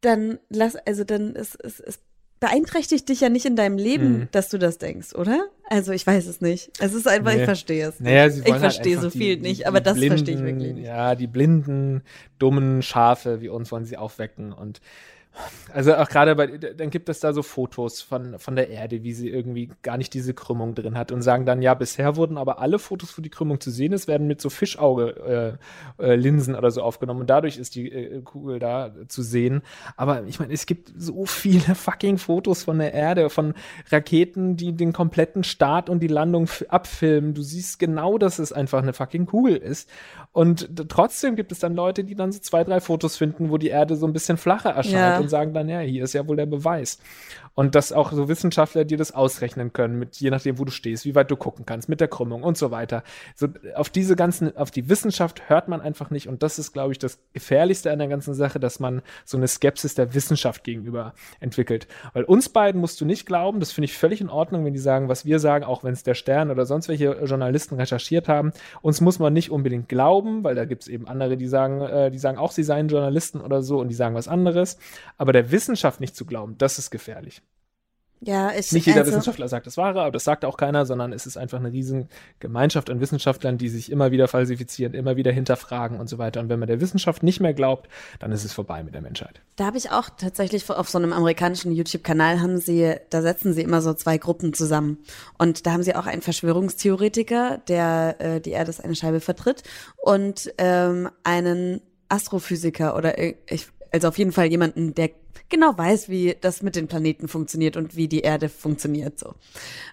[0.00, 1.98] dann lass, also dann ist es, es
[2.40, 4.28] beeinträchtigt dich ja nicht in deinem Leben, Mhm.
[4.32, 5.48] dass du das denkst, oder?
[5.70, 6.70] Also ich weiß es nicht.
[6.78, 7.44] Es ist einfach, ich Nee.
[7.46, 8.00] verstehe es.
[8.00, 10.42] Naja, ich halt verstehe so die- viel die- nicht, die aber das blinden, verstehe ich
[10.44, 10.84] wirklich nicht.
[10.86, 12.02] Ja, die blinden,
[12.38, 14.80] dummen Schafe wie uns wollen sie aufwecken und
[15.72, 19.12] also auch gerade bei, dann gibt es da so Fotos von, von der Erde, wie
[19.12, 22.60] sie irgendwie gar nicht diese Krümmung drin hat und sagen dann, ja, bisher wurden aber
[22.60, 26.70] alle Fotos, wo die Krümmung zu sehen ist, werden mit so Fischauge-Linsen äh, äh, oder
[26.70, 29.62] so aufgenommen und dadurch ist die äh, Kugel da zu sehen.
[29.96, 33.54] Aber ich meine, es gibt so viele fucking Fotos von der Erde, von
[33.90, 37.34] Raketen, die den kompletten Start und die Landung abfilmen.
[37.34, 39.90] Du siehst genau, dass es einfach eine fucking Kugel ist.
[40.32, 43.68] Und trotzdem gibt es dann Leute, die dann so zwei, drei Fotos finden, wo die
[43.68, 45.23] Erde so ein bisschen flacher erscheint Ja.
[45.24, 46.98] Und sagen dann, ja, hier ist ja wohl der Beweis.
[47.54, 51.04] Und dass auch so Wissenschaftler dir das ausrechnen können, mit je nachdem, wo du stehst,
[51.04, 53.04] wie weit du gucken kannst, mit der Krümmung und so weiter.
[53.36, 56.28] So, auf diese ganzen, auf die Wissenschaft hört man einfach nicht.
[56.28, 59.46] Und das ist, glaube ich, das Gefährlichste an der ganzen Sache, dass man so eine
[59.46, 61.86] Skepsis der Wissenschaft gegenüber entwickelt.
[62.12, 64.80] Weil uns beiden musst du nicht glauben, das finde ich völlig in Ordnung, wenn die
[64.80, 68.52] sagen, was wir sagen, auch wenn es der Stern oder sonst welche Journalisten recherchiert haben.
[68.82, 72.10] Uns muss man nicht unbedingt glauben, weil da gibt es eben andere, die sagen, äh,
[72.10, 74.78] die sagen auch, sie seien Journalisten oder so und die sagen was anderes.
[75.18, 77.42] Aber der Wissenschaft nicht zu glauben, das ist gefährlich.
[78.26, 81.12] Ja, ich, Nicht jeder also, Wissenschaftler sagt das Wahre, aber das sagt auch keiner, sondern
[81.12, 82.08] es ist einfach eine riesen
[82.40, 86.40] Gemeinschaft an Wissenschaftlern, die sich immer wieder falsifizieren, immer wieder hinterfragen und so weiter.
[86.40, 89.40] Und wenn man der Wissenschaft nicht mehr glaubt, dann ist es vorbei mit der Menschheit.
[89.56, 93.62] Da habe ich auch tatsächlich auf so einem amerikanischen YouTube-Kanal haben sie, da setzen sie
[93.62, 94.98] immer so zwei Gruppen zusammen.
[95.38, 99.62] Und da haben sie auch einen Verschwörungstheoretiker, der äh, die Erde ist eine Scheibe vertritt,
[100.02, 105.10] und ähm, einen Astrophysiker oder ich, also auf jeden Fall jemanden, der
[105.48, 109.34] genau weiß, wie das mit den Planeten funktioniert und wie die Erde funktioniert so.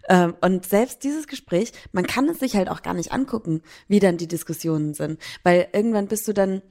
[0.10, 4.00] Ähm, und selbst dieses Gespräch, man kann es sich halt auch gar nicht angucken, wie
[4.00, 6.64] dann die Diskussionen sind, weil irgendwann bist du dann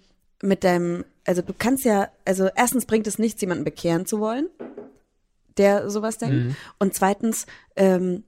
[0.43, 4.49] mit deinem, also du kannst ja, also erstens bringt es nichts, jemanden bekehren zu wollen,
[5.57, 6.57] der sowas denkt, Mhm.
[6.81, 8.25] und zweitens ähm,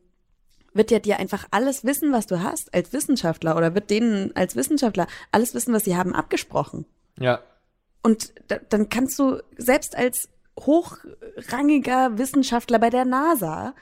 [0.75, 4.55] wird ja dir einfach alles Wissen, was du hast als Wissenschaftler oder wird denen als
[4.55, 6.87] Wissenschaftler alles Wissen, was sie haben, abgesprochen.
[7.19, 7.41] Ja.
[8.03, 13.75] Und da, dann kannst du selbst als hochrangiger Wissenschaftler bei der NASA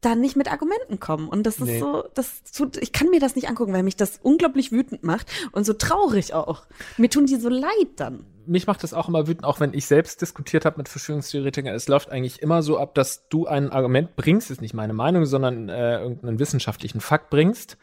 [0.00, 1.28] da nicht mit Argumenten kommen.
[1.28, 1.78] Und das ist Nee.
[1.78, 5.30] so, das tut, ich kann mir das nicht angucken, weil mich das unglaublich wütend macht
[5.52, 6.64] und so traurig auch.
[6.98, 8.26] Mir tun die so leid dann.
[8.44, 11.72] mich macht das auch immer wütend, auch wenn ich selbst diskutiert habe mit Verschwörungstheoretikern.
[11.72, 15.24] Es läuft eigentlich immer so ab, dass du ein Argument bringst, ist nicht meine Meinung,
[15.24, 17.78] sondern äh, irgendeinen wissenschaftlichen Fakt bringst.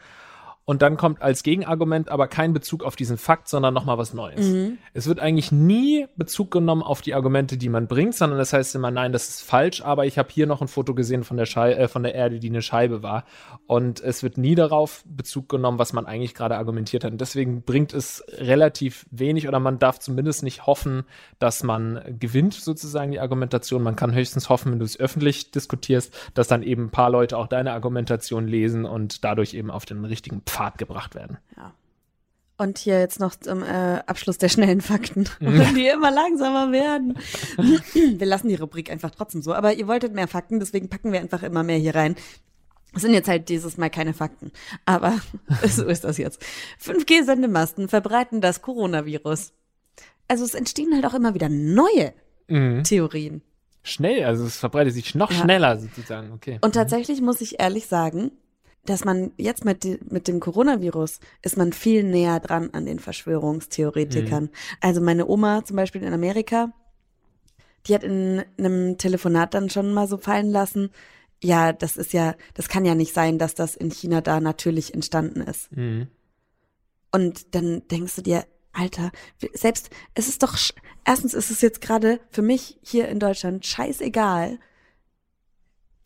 [0.70, 4.46] Und dann kommt als Gegenargument aber kein Bezug auf diesen Fakt, sondern nochmal was Neues.
[4.94, 8.76] Es wird eigentlich nie Bezug genommen auf die Argumente, die man bringt, sondern das heißt
[8.76, 11.46] immer, nein, das ist falsch, aber ich habe hier noch ein Foto gesehen von der,
[11.46, 13.24] Schei äh, von der Erde, die eine Scheibe war.
[13.66, 17.10] Und es wird nie darauf Bezug genommen, was man eigentlich gerade argumentiert hat.
[17.10, 21.02] Und deswegen bringt es relativ wenig oder man darf zumindest nicht hoffen,
[21.40, 23.82] dass man gewinnt, sozusagen die Argumentation.
[23.82, 27.38] Man kann höchstens hoffen, wenn du es öffentlich diskutierst, dass dann eben ein paar Leute
[27.38, 31.38] auch deine Argumentation lesen und dadurch eben auf den richtigen Pfad gebracht werden.
[31.56, 31.72] Ja.
[32.56, 37.16] Und hier jetzt noch zum äh, Abschluss der schnellen Fakten, die immer langsamer werden.
[38.18, 39.54] wir lassen die Rubrik einfach trotzdem so.
[39.54, 42.16] Aber ihr wolltet mehr Fakten, deswegen packen wir einfach immer mehr hier rein.
[42.94, 44.52] Es sind jetzt halt dieses Mal keine Fakten.
[44.84, 45.18] Aber
[45.66, 46.44] so ist das jetzt.
[46.84, 49.52] 5G-Sendemasten verbreiten das Coronavirus.
[50.28, 52.12] Also es entstehen halt auch immer wieder neue
[52.82, 53.42] Theorien.
[53.82, 55.38] Schnell, also es verbreitet sich noch Ja.
[55.38, 56.32] schneller sozusagen.
[56.32, 56.58] Okay.
[56.62, 58.32] Und tatsächlich muss ich ehrlich sagen,
[58.84, 64.48] dass man jetzt mit, mit dem Coronavirus ist man viel näher dran an den Verschwörungstheoretikern.
[64.80, 66.72] Also meine Oma zum Beispiel in Amerika,
[67.86, 70.90] die hat in einem Telefonat dann schon mal so fallen lassen,
[71.42, 74.92] ja, das ist ja, das kann ja nicht sein, dass das in China da natürlich
[74.94, 75.74] entstanden ist.
[75.74, 76.08] Mhm.
[77.12, 79.10] Und dann denkst du dir, Alter,
[79.54, 80.56] selbst, es ist doch,
[81.04, 84.58] erstens ist es jetzt gerade für mich hier in Deutschland scheißegal.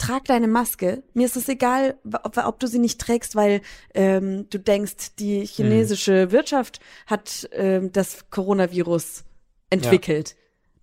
[0.06, 1.02] Trag deine Maske.
[1.14, 3.60] Mir ist es egal, ob, ob du sie nicht trägst, weil
[3.94, 9.24] ähm, du denkst, die chinesische Wirtschaft hat ähm, das Coronavirus
[9.70, 10.36] entwickelt.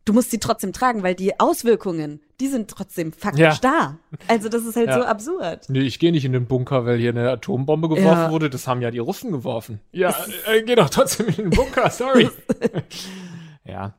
[0.04, 3.58] Du musst sie trotzdem tragen, weil die Auswirkungen, die sind trotzdem faktisch Ja.
[3.62, 3.98] da.
[4.28, 4.96] Also das ist halt Ja.
[5.00, 5.70] so absurd.
[5.70, 8.32] Nee, ich gehe nicht in den Bunker, weil hier eine Atombombe geworfen Ja.
[8.32, 8.50] wurde.
[8.50, 9.80] Das haben ja die Russen geworfen.
[9.92, 10.16] Ja,
[10.48, 12.30] äh, geh doch trotzdem in den Bunker, sorry.
[13.64, 13.94] ja.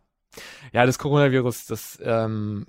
[0.73, 2.67] Ja, das Coronavirus, das ähm,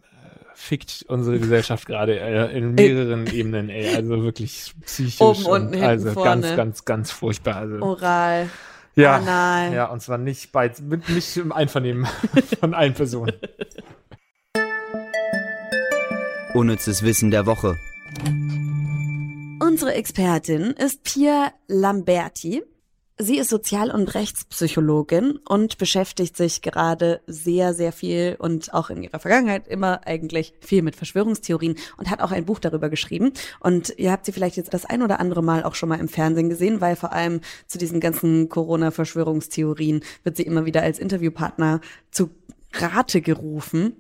[0.56, 3.96] fickt unsere Gesellschaft gerade äh, in mehreren Ebenen, ey.
[3.96, 5.22] Also wirklich psychisch.
[5.22, 6.42] Oben, und unten, hinten, Also vorne.
[6.42, 7.56] ganz, ganz, ganz furchtbar.
[7.58, 8.50] Also, Oral.
[8.96, 9.74] ja, anal.
[9.74, 12.08] ja, und zwar nicht bei, mit, nicht im Einvernehmen
[12.60, 13.34] von allen Personen.
[16.54, 17.76] Unnützes Wissen der Woche.
[19.60, 22.64] Unsere Expertin ist Pia Lamberti.
[23.20, 29.04] Sie ist Sozial- und Rechtspsychologin und beschäftigt sich gerade sehr, sehr viel und auch in
[29.04, 33.32] ihrer Vergangenheit immer eigentlich viel mit Verschwörungstheorien und hat auch ein Buch darüber geschrieben.
[33.60, 36.08] Und ihr habt sie vielleicht jetzt das ein oder andere Mal auch schon mal im
[36.08, 41.82] Fernsehen gesehen, weil vor allem zu diesen ganzen Corona-Verschwörungstheorien wird sie immer wieder als Interviewpartner
[42.10, 42.32] zu
[42.74, 43.96] Rate gerufen.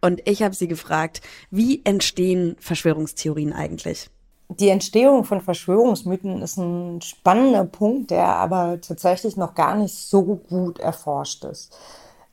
[0.00, 1.20] Und ich habe sie gefragt,
[1.50, 4.10] wie entstehen Verschwörungstheorien eigentlich?
[4.48, 10.22] Die Entstehung von Verschwörungsmythen ist ein spannender Punkt, der aber tatsächlich noch gar nicht so
[10.22, 11.76] gut erforscht ist.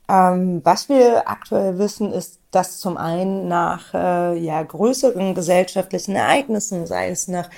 [0.08, 6.86] Ähm, was wir aktuell wissen, ist, dass zum einen nach äh, ja, größeren gesellschaftlichen Ereignissen,
[6.86, 7.48] sei es nach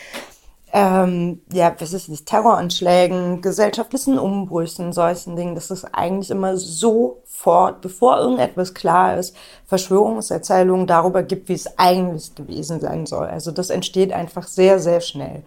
[0.76, 7.80] ähm, ja, was ist das, Terroranschlägen, gesellschaftlichen Umbrüchen, solchen Dingen, dass es eigentlich immer sofort,
[7.80, 13.28] bevor irgendetwas klar ist, Verschwörungserzählungen darüber gibt, wie es eigentlich gewesen sein soll.
[13.28, 15.44] Also das entsteht einfach sehr, sehr schnell.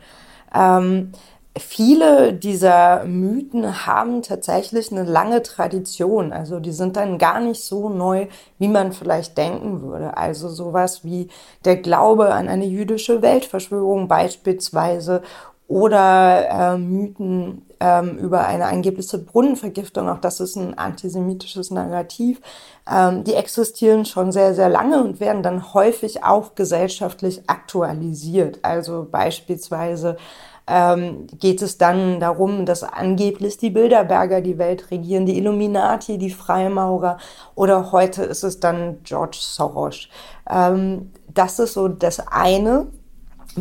[0.55, 1.11] Ähm,
[1.59, 6.33] viele dieser Mythen haben tatsächlich eine lange Tradition.
[6.33, 8.27] Also die sind dann gar nicht so neu,
[8.59, 10.17] wie man vielleicht denken würde.
[10.17, 11.29] Also sowas wie
[11.65, 15.21] der Glaube an eine jüdische Weltverschwörung beispielsweise
[15.67, 22.41] oder äh, Mythen ähm, über eine angebliche Brunnenvergiftung, auch das ist ein antisemitisches Narrativ,
[22.89, 28.59] ähm, die existieren schon sehr, sehr lange und werden dann häufig auch gesellschaftlich aktualisiert.
[28.63, 30.17] Also beispielsweise
[30.67, 36.29] ähm, geht es dann darum, dass angeblich die Bilderberger die Welt regieren, die Illuminati, die
[36.29, 37.17] Freimaurer
[37.55, 40.09] oder heute ist es dann George Soros.
[40.49, 42.87] Ähm, das ist so das eine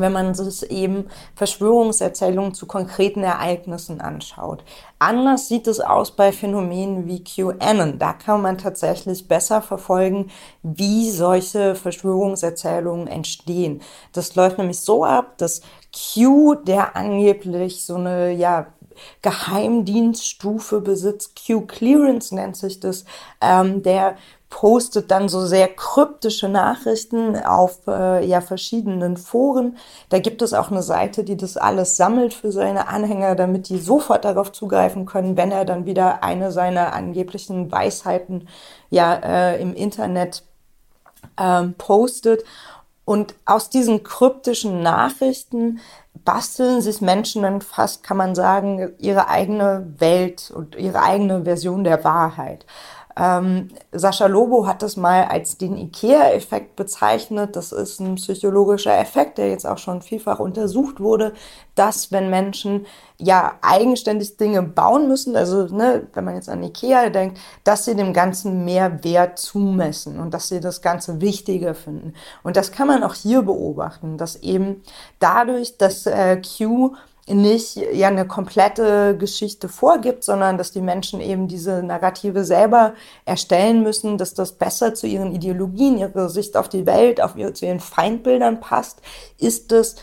[0.00, 4.64] wenn man sich eben Verschwörungserzählungen zu konkreten Ereignissen anschaut.
[4.98, 7.98] Anders sieht es aus bei Phänomenen wie QAnon.
[7.98, 10.30] Da kann man tatsächlich besser verfolgen,
[10.62, 13.82] wie solche Verschwörungserzählungen entstehen.
[14.12, 15.60] Das läuft nämlich so ab, dass
[15.92, 18.66] Q, der angeblich so eine, ja,
[19.22, 23.04] Geheimdienststufe besitzt, Q-Clearance nennt sich das,
[23.40, 24.16] ähm, der
[24.48, 29.76] postet dann so sehr kryptische Nachrichten auf äh, ja verschiedenen Foren.
[30.08, 33.78] Da gibt es auch eine Seite, die das alles sammelt für seine Anhänger, damit die
[33.78, 38.48] sofort darauf zugreifen können, wenn er dann wieder eine seiner angeblichen Weisheiten
[38.88, 40.44] ja äh, im Internet
[41.38, 42.44] ähm, postet.
[43.04, 45.78] Und aus diesen kryptischen Nachrichten
[46.26, 51.84] basteln sich Menschen dann fast, kann man sagen, ihre eigene Welt und ihre eigene Version
[51.84, 52.66] der Wahrheit.
[53.18, 57.56] Ähm, Sascha Lobo hat das mal als den IKEA-Effekt bezeichnet.
[57.56, 61.32] Das ist ein psychologischer Effekt, der jetzt auch schon vielfach untersucht wurde,
[61.74, 62.86] dass wenn Menschen
[63.18, 67.96] ja eigenständig Dinge bauen müssen, also ne, wenn man jetzt an IKEA denkt, dass sie
[67.96, 72.12] dem Ganzen mehr Wert zumessen und dass sie das Ganze wichtiger finden.
[72.42, 74.82] Und das kann man auch hier beobachten, dass eben
[75.20, 76.94] dadurch, dass äh, Q
[77.28, 83.82] nicht ja eine komplette Geschichte vorgibt, sondern dass die Menschen eben diese Narrative selber erstellen
[83.82, 87.66] müssen, dass das besser zu ihren Ideologien, ihre Sicht auf die Welt, auf ihre, zu
[87.66, 89.00] ihren Feindbildern passt,
[89.38, 89.96] ist es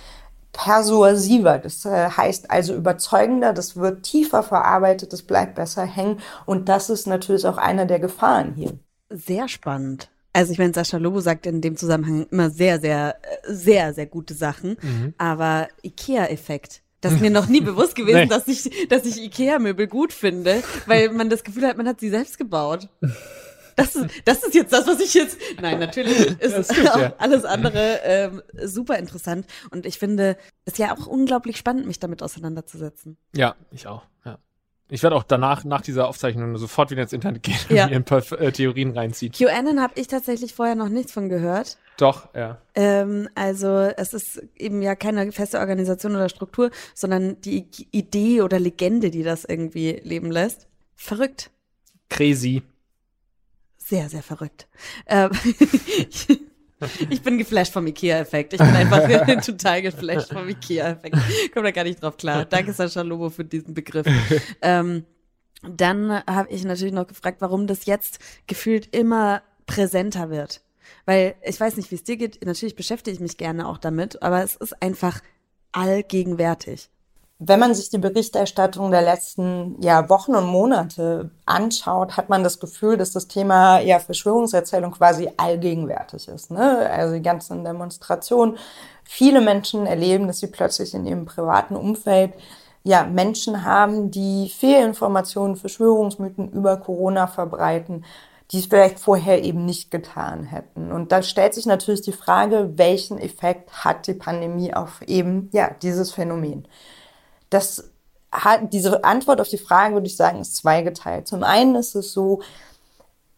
[0.51, 1.59] persuasiver.
[1.59, 6.89] Das äh, heißt also überzeugender, das wird tiefer verarbeitet, das bleibt besser hängen und das
[6.89, 8.77] ist natürlich auch einer der Gefahren hier.
[9.09, 10.09] Sehr spannend.
[10.33, 13.15] Also ich meine, Sascha Lobo sagt in dem Zusammenhang immer sehr, sehr,
[13.47, 14.77] sehr, sehr gute Sachen.
[14.81, 15.13] Mhm.
[15.19, 18.25] Aber IKEA-Effekt, das ist mir noch nie bewusst gewesen, nee.
[18.27, 22.09] dass ich, dass ich Ikea-Möbel gut finde, weil man das Gefühl hat, man hat sie
[22.09, 22.87] selbst gebaut.
[23.75, 25.37] Das ist, das ist jetzt das, was ich jetzt.
[25.61, 27.13] Nein, natürlich ist es auch ja.
[27.17, 29.47] alles andere ähm, super interessant.
[29.71, 33.17] Und ich finde es ja auch unglaublich spannend, mich damit auseinanderzusetzen.
[33.35, 34.03] Ja, ich auch.
[34.25, 34.37] Ja.
[34.89, 37.87] Ich werde auch danach, nach dieser Aufzeichnung, sofort wieder ins Internet gehen und ja.
[37.87, 39.31] mir ein paar äh, Theorien reinziehen.
[39.31, 41.77] QAnon habe ich tatsächlich vorher noch nichts von gehört.
[41.97, 42.61] Doch, ja.
[42.75, 48.59] Ähm, also es ist eben ja keine feste Organisation oder Struktur, sondern die Idee oder
[48.59, 50.67] Legende, die das irgendwie leben lässt.
[50.95, 51.49] Verrückt.
[52.09, 52.63] Crazy.
[53.77, 54.67] Sehr, sehr verrückt.
[55.07, 55.31] Ähm,
[57.09, 58.53] Ich bin geflasht vom Ikea-Effekt.
[58.53, 59.07] Ich bin einfach
[59.45, 61.17] total geflasht vom Ikea-Effekt.
[61.53, 62.45] Komme da gar nicht drauf klar.
[62.45, 64.05] Danke, Sascha Lobo, für diesen Begriff.
[64.61, 65.05] Ähm,
[65.61, 70.61] dann habe ich natürlich noch gefragt, warum das jetzt gefühlt immer präsenter wird.
[71.05, 72.45] Weil ich weiß nicht, wie es dir geht.
[72.45, 75.21] Natürlich beschäftige ich mich gerne auch damit, aber es ist einfach
[75.71, 76.89] allgegenwärtig.
[77.45, 82.59] Wenn man sich die Berichterstattung der letzten ja, Wochen und Monate anschaut, hat man das
[82.59, 86.51] Gefühl, dass das Thema ja, Verschwörungserzählung quasi allgegenwärtig ist.
[86.51, 86.89] Ne?
[86.89, 88.57] Also die ganzen Demonstrationen.
[89.03, 92.33] Viele Menschen erleben, dass sie plötzlich in ihrem privaten Umfeld
[92.83, 98.05] ja, Menschen haben, die Fehlinformationen, Verschwörungsmythen über Corona verbreiten,
[98.51, 100.91] die es vielleicht vorher eben nicht getan hätten.
[100.91, 105.71] Und da stellt sich natürlich die Frage, welchen Effekt hat die Pandemie auf eben ja,
[105.81, 106.67] dieses Phänomen?
[107.53, 107.91] Das
[108.31, 111.27] hat, diese Antwort auf die Frage, würde ich sagen, ist zweigeteilt.
[111.27, 112.41] Zum einen ist es so,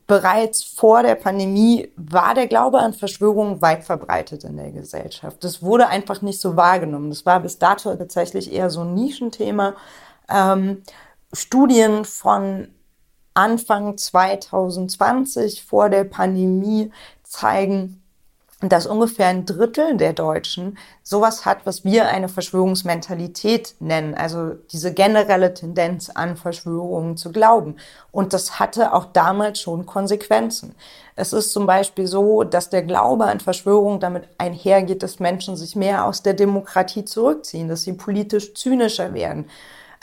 [0.07, 5.43] bereits vor der Pandemie war der Glaube an Verschwörungen weit verbreitet in der Gesellschaft.
[5.43, 7.09] Das wurde einfach nicht so wahrgenommen.
[7.09, 9.75] Das war bis dato tatsächlich eher so ein Nischenthema.
[10.29, 10.83] Ähm,
[11.33, 12.69] Studien von
[13.33, 16.91] Anfang 2020 vor der Pandemie
[17.23, 18.01] zeigen,
[18.69, 24.93] dass ungefähr ein Drittel der Deutschen sowas hat, was wir eine Verschwörungsmentalität nennen, also diese
[24.93, 27.75] generelle Tendenz an Verschwörungen zu glauben.
[28.11, 30.75] Und das hatte auch damals schon Konsequenzen.
[31.15, 35.75] Es ist zum Beispiel so, dass der Glaube an Verschwörungen damit einhergeht, dass Menschen sich
[35.75, 39.45] mehr aus der Demokratie zurückziehen, dass sie politisch zynischer werden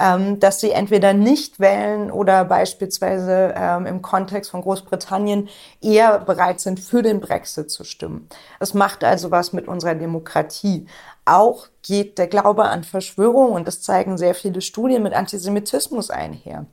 [0.02, 5.48] ähm, dass sie entweder nicht wählen oder beispielsweise ähm, im Kontext von Großbritannien
[5.80, 8.28] eher bereit sind, für den Brexit zu stimmen.
[8.58, 10.86] Es macht also was mit unserer Demokratie.
[11.24, 16.66] Auch geht der Glaube an Verschwörung, und das zeigen sehr viele Studien, mit Antisemitismus einher.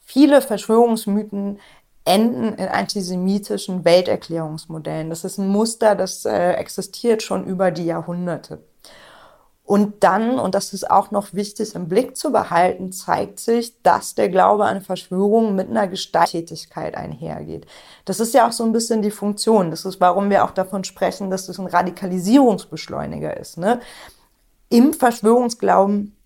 [0.00, 1.60] Viele Verschwörungsmythen
[2.06, 5.10] enden in antisemitischen Welterklärungsmodellen.
[5.10, 8.60] Das ist ein Muster, das äh, existiert schon über die Jahrhunderte.
[9.64, 14.14] Und dann, und das ist auch noch wichtig im Blick zu behalten, zeigt sich, dass
[14.14, 17.66] der Glaube an Verschwörungen mit einer Gestalttätigkeit einhergeht.
[18.04, 19.70] Das ist ja auch so ein bisschen die Funktion.
[19.70, 23.56] Das ist, warum wir auch davon sprechen, dass das ein Radikalisierungsbeschleuniger ist.
[23.56, 23.80] Ne?
[24.68, 26.16] Im Verschwörungsglauben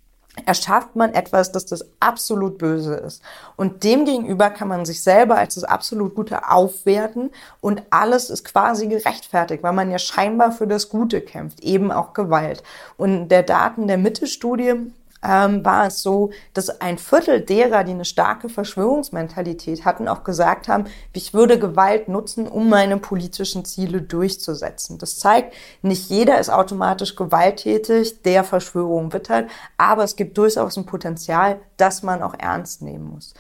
[0.45, 3.23] erschafft man etwas, dass das absolut böse ist.
[3.57, 7.31] Und demgegenüber kann man sich selber als das absolut Gute aufwerten
[7.61, 12.13] und alles ist quasi gerechtfertigt, weil man ja scheinbar für das Gute kämpft, eben auch
[12.13, 12.63] Gewalt.
[12.97, 14.93] Und der Daten der Mitte-Studie
[15.27, 20.69] ähm, war es so, dass ein Viertel derer, die eine starke Verschwörungsmentalität hatten, auch gesagt
[20.69, 24.99] haben, ich würde Gewalt nutzen, um meine politischen Ziele durchzusetzen.
[24.99, 30.87] Das zeigt, nicht jeder ist automatisch gewalttätig, der Verschwörung wittert, aber es gibt durchaus ein
[30.87, 33.35] Potenzial, das man auch ernst nehmen muss.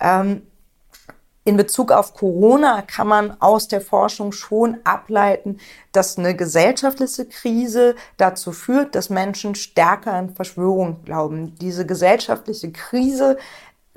[0.00, 0.42] Ähm,
[1.44, 5.58] in Bezug auf Corona kann man aus der Forschung schon ableiten,
[5.92, 11.54] dass eine gesellschaftliche Krise dazu führt, dass Menschen stärker an Verschwörung glauben.
[11.56, 13.36] Diese gesellschaftliche Krise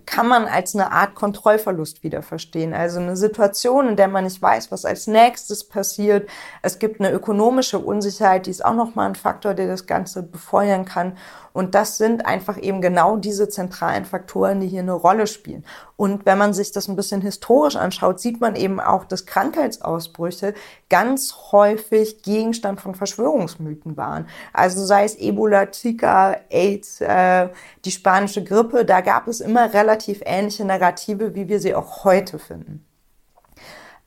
[0.05, 2.73] kann man als eine Art Kontrollverlust wieder verstehen.
[2.73, 6.29] Also eine Situation, in der man nicht weiß, was als nächstes passiert.
[6.61, 10.85] Es gibt eine ökonomische Unsicherheit, die ist auch nochmal ein Faktor, der das Ganze befeuern
[10.85, 11.17] kann.
[11.57, 15.65] Und das sind einfach eben genau diese zentralen Faktoren, die hier eine Rolle spielen.
[15.95, 20.53] Und wenn man sich das ein bisschen historisch anschaut, sieht man eben auch, dass Krankheitsausbrüche
[20.87, 24.27] ganz häufig Gegenstand von Verschwörungsmythen waren.
[24.53, 27.49] Also sei es Ebola, Zika, AIDS, äh,
[27.85, 32.37] die spanische Grippe, da gab es immer relativ ähnliche Narrative, wie wir sie auch heute
[32.37, 32.85] finden.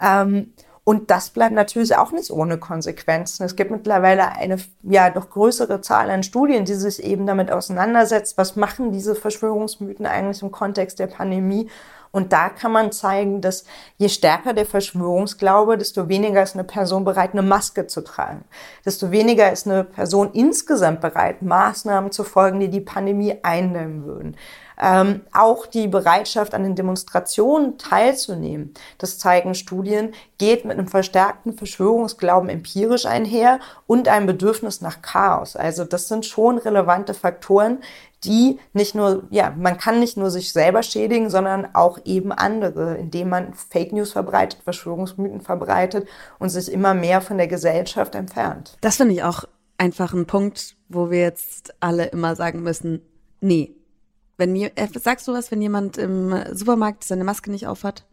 [0.01, 0.53] Ähm,
[0.85, 3.45] und das bleibt natürlich auch nicht ohne Konsequenzen.
[3.45, 8.39] Es gibt mittlerweile eine ja doch größere Zahl an Studien, die sich eben damit auseinandersetzt,
[8.39, 11.69] was machen diese Verschwörungsmythen eigentlich im Kontext der Pandemie.
[12.13, 13.65] Und da kann man zeigen, dass
[13.97, 18.45] je stärker der Verschwörungsglaube, desto weniger ist eine Person bereit, eine Maske zu tragen.
[18.85, 24.37] Desto weniger ist eine Person insgesamt bereit, Maßnahmen zu folgen, die die Pandemie eindämmen würden.
[24.81, 31.53] Ähm, auch die Bereitschaft, an den Demonstrationen teilzunehmen, das zeigen Studien, geht mit einem verstärkten
[31.53, 35.55] Verschwörungsglauben empirisch einher und einem Bedürfnis nach Chaos.
[35.55, 37.81] Also das sind schon relevante Faktoren,
[38.25, 42.97] die nicht nur, ja, man kann nicht nur sich selber schädigen, sondern auch eben andere,
[42.97, 46.09] indem man Fake News verbreitet, Verschwörungsmythen verbreitet
[46.39, 48.77] und sich immer mehr von der Gesellschaft entfernt.
[48.81, 49.45] Das finde ich auch
[49.79, 53.03] einfach ein Punkt, wo wir jetzt alle immer sagen müssen,
[53.41, 53.75] nee,
[54.41, 58.05] wenn mir, äh, sagst du was, wenn jemand im Supermarkt seine Maske nicht aufhat?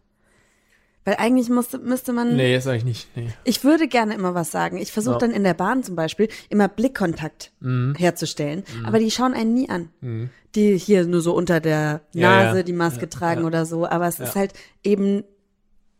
[1.04, 2.36] Weil eigentlich musste, müsste man.
[2.36, 3.08] Nee, sag ich nicht.
[3.16, 3.28] Nee.
[3.44, 4.76] Ich würde gerne immer was sagen.
[4.76, 5.18] Ich versuche ja.
[5.20, 7.94] dann in der Bahn zum Beispiel immer Blickkontakt mhm.
[7.96, 8.84] herzustellen, mhm.
[8.84, 9.88] aber die schauen einen nie an.
[10.02, 10.28] Mhm.
[10.54, 12.62] Die hier nur so unter der Nase ja, ja.
[12.62, 13.86] die Maske tragen oder so.
[13.86, 14.52] Aber es ist halt
[14.84, 15.24] eben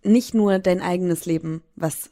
[0.02, 2.10] nicht nur dein eigenes Leben, was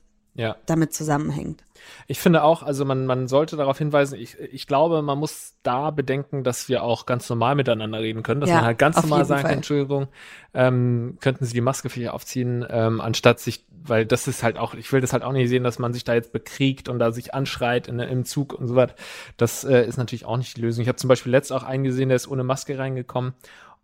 [0.67, 1.63] damit zusammenhängt.
[2.07, 5.91] Ich finde auch, also man, man sollte darauf hinweisen, ich, ich glaube, man muss da
[5.91, 9.25] bedenken, dass wir auch ganz normal miteinander reden können, dass ja, man halt ganz normal
[9.25, 10.09] sagen kann, Entschuldigung,
[10.55, 14.75] ähm, könnten Sie die Maske vielleicht aufziehen, ähm, anstatt sich, weil das ist halt auch,
[14.75, 17.13] ich will das halt auch nicht sehen, dass man sich da jetzt bekriegt und da
[17.13, 18.95] sich anschreit in, im Zug und so weiter.
[19.37, 20.83] Das äh, ist natürlich auch nicht die Lösung.
[20.83, 23.35] Ich habe zum Beispiel letzt auch einen gesehen, der ist ohne Maske reingekommen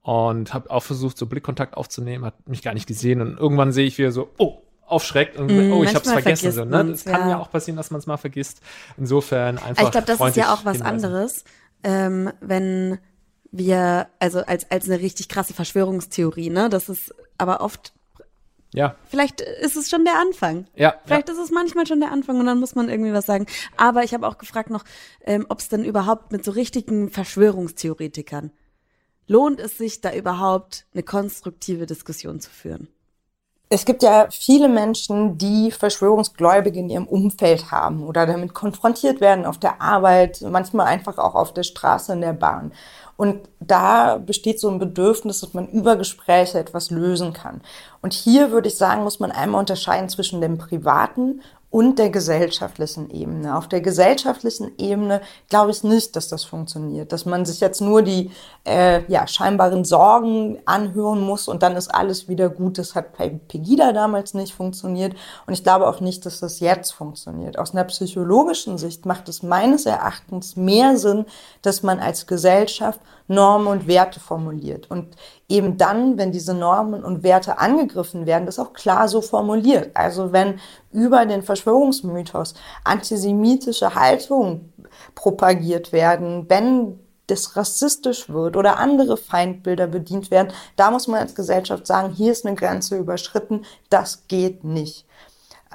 [0.03, 3.86] und habe auch versucht, so Blickkontakt aufzunehmen, hat mich gar nicht gesehen und irgendwann sehe
[3.86, 4.62] ich wieder so, oh,
[4.93, 6.53] aufschreckt und mm, oh, ich habe es vergessen.
[6.53, 6.84] So, ne?
[6.84, 7.30] Das kann ja.
[7.30, 8.61] ja auch passieren, dass man es mal vergisst.
[8.97, 9.84] Insofern einfach.
[9.84, 10.82] Ich glaube, das ist ja auch was hinweisen.
[10.82, 11.45] anderes,
[11.82, 12.99] ähm, wenn
[13.51, 16.68] wir, also als, als eine richtig krasse Verschwörungstheorie, ne?
[16.68, 17.93] Das ist aber oft.
[18.74, 18.97] Ja.
[19.11, 20.66] Vielleicht ist es schon der Anfang.
[20.74, 20.95] Ja.
[21.05, 21.34] Vielleicht ja.
[21.34, 23.47] ist es manchmal schon der Anfang und dann muss man irgendwie was sagen.
[23.76, 24.84] Aber ich habe auch gefragt noch,
[25.26, 28.51] ähm, ob es denn überhaupt mit so richtigen Verschwörungstheoretikern
[29.26, 32.88] lohnt es sich, da überhaupt eine konstruktive Diskussion zu führen?
[33.74, 39.46] Es gibt ja viele Menschen, die Verschwörungsgläubige in ihrem Umfeld haben oder damit konfrontiert werden
[39.46, 42.72] auf der Arbeit, manchmal einfach auch auf der Straße in der Bahn.
[43.16, 47.62] Und da besteht so ein Bedürfnis, dass man über Gespräche etwas lösen kann.
[48.02, 51.40] Und hier würde ich sagen, muss man einmal unterscheiden zwischen dem privaten
[51.72, 53.56] und der gesellschaftlichen Ebene.
[53.56, 58.02] Auf der gesellschaftlichen Ebene glaube ich nicht, dass das funktioniert, dass man sich jetzt nur
[58.02, 58.30] die
[58.64, 62.76] äh, ja, scheinbaren Sorgen anhören muss und dann ist alles wieder gut.
[62.76, 65.14] Das hat bei Pegida damals nicht funktioniert
[65.46, 67.58] und ich glaube auch nicht, dass das jetzt funktioniert.
[67.58, 71.24] Aus einer psychologischen Sicht macht es meines Erachtens mehr Sinn,
[71.62, 75.16] dass man als Gesellschaft Normen und Werte formuliert und
[75.53, 79.90] eben dann, wenn diese Normen und Werte angegriffen werden, das auch klar so formuliert.
[79.94, 80.59] Also wenn
[80.90, 84.72] über den Verschwörungsmythos antisemitische Haltungen
[85.14, 91.34] propagiert werden, wenn das rassistisch wird oder andere Feindbilder bedient werden, da muss man als
[91.34, 95.07] Gesellschaft sagen, hier ist eine Grenze überschritten, das geht nicht.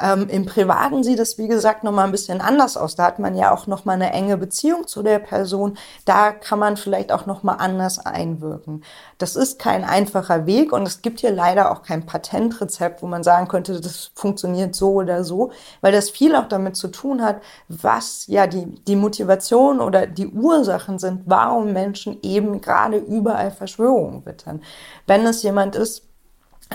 [0.01, 2.95] Ähm, Im Privaten sieht es, wie gesagt, nochmal ein bisschen anders aus.
[2.95, 5.77] Da hat man ja auch nochmal eine enge Beziehung zu der Person.
[6.05, 8.83] Da kann man vielleicht auch nochmal anders einwirken.
[9.17, 13.23] Das ist kein einfacher Weg und es gibt hier leider auch kein Patentrezept, wo man
[13.23, 17.41] sagen könnte, das funktioniert so oder so, weil das viel auch damit zu tun hat,
[17.67, 24.25] was ja die, die Motivation oder die Ursachen sind, warum Menschen eben gerade überall Verschwörungen
[24.25, 24.61] wittern.
[25.07, 26.03] Wenn es jemand ist,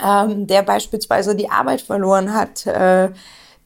[0.03, 3.11] ähm, der beispielsweise die Arbeit verloren hat, äh,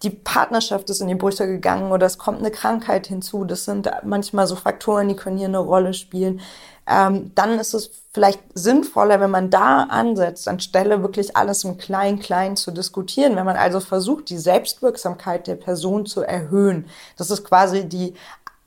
[0.03, 3.45] die Partnerschaft ist in die Brüche gegangen oder es kommt eine Krankheit hinzu.
[3.45, 6.41] Das sind manchmal so Faktoren, die können hier eine Rolle spielen.
[6.87, 12.57] Ähm, dann ist es vielleicht sinnvoller, wenn man da ansetzt, anstelle wirklich alles im Klein-Klein
[12.57, 13.37] zu diskutieren.
[13.37, 16.87] Wenn man also versucht, die Selbstwirksamkeit der Person zu erhöhen.
[17.17, 18.15] Das ist quasi die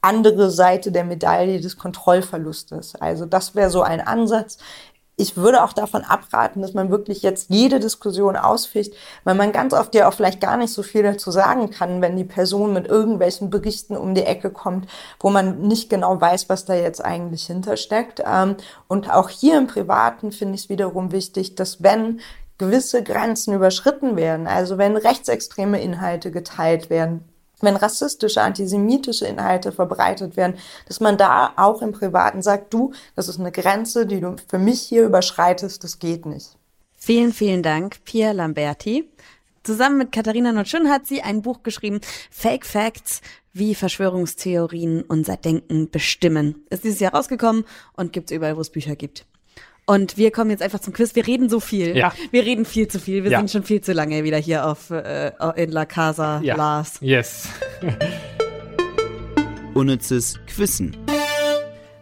[0.01, 2.95] andere Seite der Medaille des Kontrollverlustes.
[2.95, 4.57] Also das wäre so ein Ansatz
[5.19, 8.93] ich würde auch davon abraten, dass man wirklich jetzt jede Diskussion ausficht,
[9.25, 12.15] weil man ganz oft ja auch vielleicht gar nicht so viel dazu sagen kann, wenn
[12.15, 14.87] die Person mit irgendwelchen Berichten um die Ecke kommt,
[15.19, 18.23] wo man nicht genau weiß, was da jetzt eigentlich hintersteckt.
[18.25, 18.55] Ähm,
[18.87, 22.21] und auch hier im Privaten finde ich es wiederum wichtig, dass wenn
[22.57, 27.25] gewisse Grenzen überschritten werden, also wenn rechtsextreme Inhalte geteilt werden,
[27.61, 30.55] wenn rassistische, antisemitische Inhalte verbreitet werden,
[30.87, 34.59] dass man da auch im Privaten sagt, du, das ist eine Grenze, die du für
[34.59, 36.55] mich hier überschreitest, das geht nicht.
[36.97, 39.09] Vielen, vielen Dank, Pia Lamberti.
[39.63, 42.01] Zusammen mit Katharina Notschun hat sie ein Buch geschrieben,
[42.31, 43.21] Fake Facts,
[43.53, 46.65] wie Verschwörungstheorien unser Denken bestimmen.
[46.69, 49.25] Ist dieses Jahr rausgekommen und gibt's überall, wo es Bücher gibt.
[49.89, 51.15] Und wir kommen jetzt einfach zum Quiz.
[51.15, 51.97] Wir reden so viel.
[51.97, 52.13] Ja.
[52.29, 53.23] Wir reden viel zu viel.
[53.23, 53.39] Wir Ja.
[53.39, 56.55] sind schon viel zu lange wieder hier auf äh, in La Casa Ja.
[56.55, 56.97] Lars.
[57.01, 57.47] Yes.
[59.73, 60.95] Unnützes Quissen.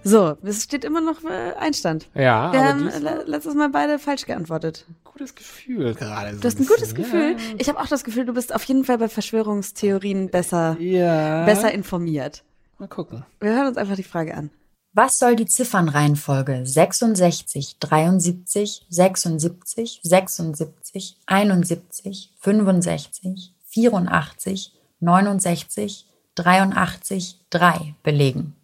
[0.03, 2.07] So, es steht immer noch äh, Einstand.
[2.13, 4.85] Ja, Wir aber haben le- letztes Mal beide falsch geantwortet.
[5.03, 6.33] gutes Gefühl gerade.
[6.35, 7.35] So Du hast ein gutes Gefühl.
[7.57, 11.45] Ich habe auch das Gefühl, du bist auf jeden Fall bei Verschwörungstheorien besser, Ja.
[11.45, 12.43] besser informiert.
[12.79, 13.25] Mal gucken.
[13.39, 14.49] Wir hören uns einfach die Frage an.
[14.99, 28.55] Was soll die Ziffernreihenfolge 66, 73, 76, 76, 71, 65, 84, 69, 83, 3 belegen?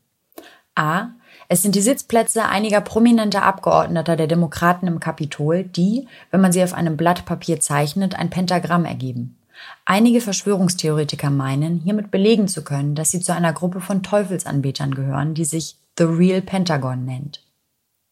[0.74, 1.10] A.
[1.50, 6.64] Es sind die Sitzplätze einiger prominenter Abgeordneter der Demokraten im Kapitol, die, wenn man sie
[6.64, 9.38] auf einem Blatt Papier zeichnet, ein Pentagramm ergeben.
[9.86, 15.36] Einige Verschwörungstheoretiker meinen, hiermit belegen zu können, dass sie zu einer Gruppe von Teufelsanbetern gehören,
[15.36, 17.44] die sich The Real Pentagon nennt.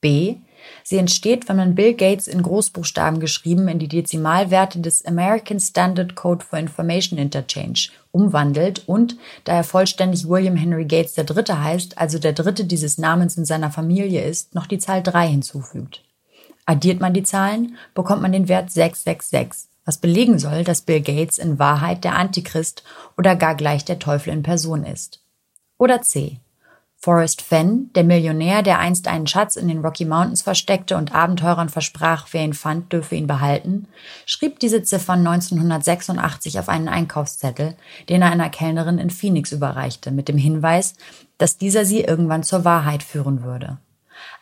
[0.02, 0.38] B.
[0.84, 6.16] Sie entsteht, wenn man Bill Gates in Großbuchstaben geschrieben in die Dezimalwerte des American Standard
[6.16, 11.56] Code for Information Interchange umwandelt und, da er vollständig William Henry Gates III.
[11.56, 16.04] heißt, also der dritte dieses Namens in seiner Familie ist, noch die Zahl 3 hinzufügt.
[16.66, 21.38] Addiert man die Zahlen, bekommt man den Wert 666, was belegen soll, dass Bill Gates
[21.38, 22.84] in Wahrheit der Antichrist
[23.18, 25.24] oder gar gleich der Teufel in Person ist.
[25.78, 26.40] Oder C.
[27.04, 31.70] Forrest Fenn, der Millionär, der einst einen Schatz in den Rocky Mountains versteckte und Abenteurern
[31.70, 33.88] versprach, wer ihn fand, dürfe ihn behalten,
[34.28, 37.76] schrieb diese Ziffern 1986 auf einen Einkaufszettel,
[38.08, 40.93] den er einer Kellnerin in Phoenix überreichte, mit dem Hinweis,
[41.39, 43.80] dass dieser sie irgendwann zur Wahrheit führen würde.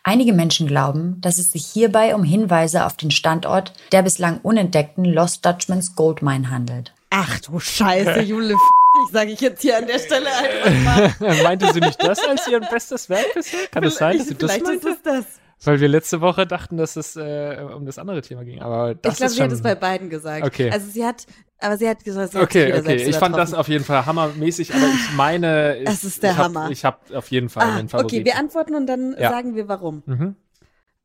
[0.04, 5.06] Einige Menschen glauben, dass es sich hierbei um Hinweise auf den Standort der bislang unentdeckten
[5.06, 6.94] Lost Dutchman's Gold Mine handelt.
[7.10, 8.56] Ach du Scheiße, Jule,
[9.02, 11.44] f ich sage ich jetzt hier an der Stelle einfach mal.
[11.44, 13.68] Meinte sie nicht das als ihr bestes Werk bisher?
[13.72, 14.90] Kann es sein, dass sie das Vielleicht ist meinte?
[14.90, 15.26] es das.
[15.66, 18.62] Weil wir letzte Woche dachten, dass es äh, um das andere Thema ging.
[18.62, 20.46] Aber das ich glaube, sie hat es bei beiden gesagt.
[20.46, 20.72] Okay.
[20.72, 21.26] Also sie hat,
[21.60, 22.96] aber sie hat gesagt, sie hat Okay, wieder okay.
[22.96, 26.38] Ich fand das auf jeden Fall hammermäßig, aber ich meine, ich, Es ist der ich
[26.38, 26.70] hab, Hammer.
[26.72, 28.06] Ich habe auf jeden Fall Ah, einen Favorit.
[28.14, 29.32] okay, wir antworten und dann Ja.
[29.32, 30.02] sagen wir warum.
[30.06, 30.36] Mhm.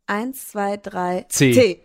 [0.07, 1.53] Eins, zwei, drei, C.
[1.53, 1.81] C.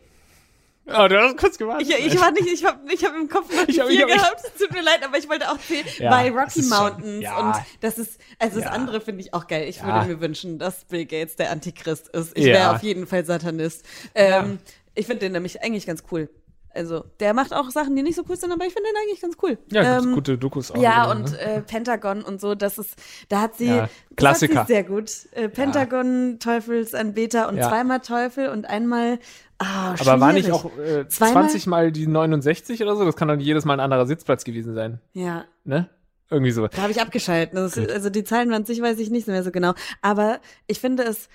[0.97, 1.87] Oh, du hast kurz gewartet.
[1.89, 4.13] Ich, ich war nicht, ich habe ich hab im Kopf noch Ich hab- vier ich
[4.13, 4.41] hab- gehabt.
[4.45, 7.23] Es tut mir leid, aber ich wollte auch C, Ja, weil Rocky ist schon- Mountains
[7.23, 7.37] ja.
[7.37, 8.71] und das ist, also das Ja.
[8.71, 9.67] andere finde ich auch geil.
[9.69, 12.37] Ich würde mir wünschen, dass Bill Gates der Antichrist ist.
[12.37, 13.85] Ich wäre auf jeden Fall Satanist.
[14.15, 14.59] Ähm,
[14.95, 16.29] Ich finde den nämlich eigentlich ganz cool.
[16.72, 19.22] Also, der macht auch Sachen, die nicht so cool sind, aber ich finde den eigentlich
[19.22, 19.57] ganz cool.
[19.72, 20.82] Ja, Ähm, gute Dokus auch.
[20.82, 21.39] Ja, drüber, und ne?
[21.39, 22.95] äh, Pentagon und so, das ist,
[23.28, 24.59] da hat sie, Ja, Klassiker.
[24.61, 25.11] Hat sie sehr gut.
[25.32, 27.70] Äh, Pentagon, Teufelsanbeter und Ja.
[27.70, 29.20] zweimal Teufel und einmal,
[29.57, 31.43] ah, Aber war nicht auch äh, Zweimal?
[31.49, 33.03] 20 mal die 69 oder so?
[33.05, 35.89] Das kann doch nicht jedes Mal ein anderer Sitzplatz gewesen sein, Ja, ne?
[36.32, 36.67] Irgendwie so.
[36.67, 37.57] da habe ich abgeschaltet.
[37.57, 39.74] Ist, also die Zahlen an sich weiß ich nicht mehr so genau.
[40.03, 41.28] Aber ich finde es,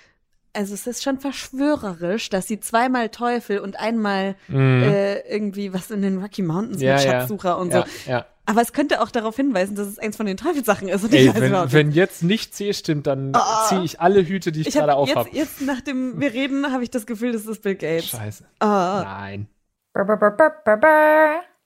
[0.55, 6.01] also es ist schon verschwörerisch, dass sie zweimal Teufel und einmal äh, irgendwie was in
[6.01, 6.83] den Rocky Mountains Mhm.
[6.83, 7.11] Ja, mit ja.
[7.11, 8.09] Schatzsucher und ja, so.
[8.11, 8.25] Ja.
[8.47, 11.03] Aber es könnte auch darauf hinweisen, dass es eins von den Teufelssachen ist.
[11.03, 11.73] Und ich Ey, wenn, nicht.
[11.73, 13.65] wenn jetzt nicht C stimmt, dann Ah.
[13.69, 15.29] ziehe ich alle Hüte, die ich, Ich gerade auf jetzt, habe.
[15.33, 18.05] jetzt, nachdem wir reden, habe ich das Gefühl, das ist Bill Gates.
[18.09, 18.43] Scheiße.
[18.59, 19.01] Ah.
[19.03, 19.47] Nein.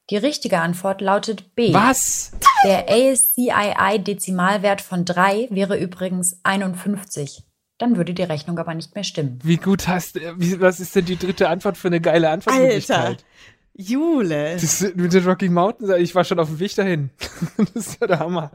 [0.09, 1.73] Die richtige Antwort lautet B.
[1.73, 2.31] Was?
[2.63, 7.43] Der ASCII-Dezimalwert von 3 wäre übrigens 51.
[7.79, 9.39] Dann würde die Rechnung aber nicht mehr stimmen.
[9.43, 12.51] Wie gut hast du, wie, was ist denn die dritte Antwort für eine geile Alter.
[12.51, 13.25] Antwortmöglichkeit?
[13.73, 14.53] Jule.
[14.53, 17.09] Das ist mit den Rocky Mountains, ich war schon auf dem Weg dahin.
[17.57, 18.51] das ist ja der Hammer.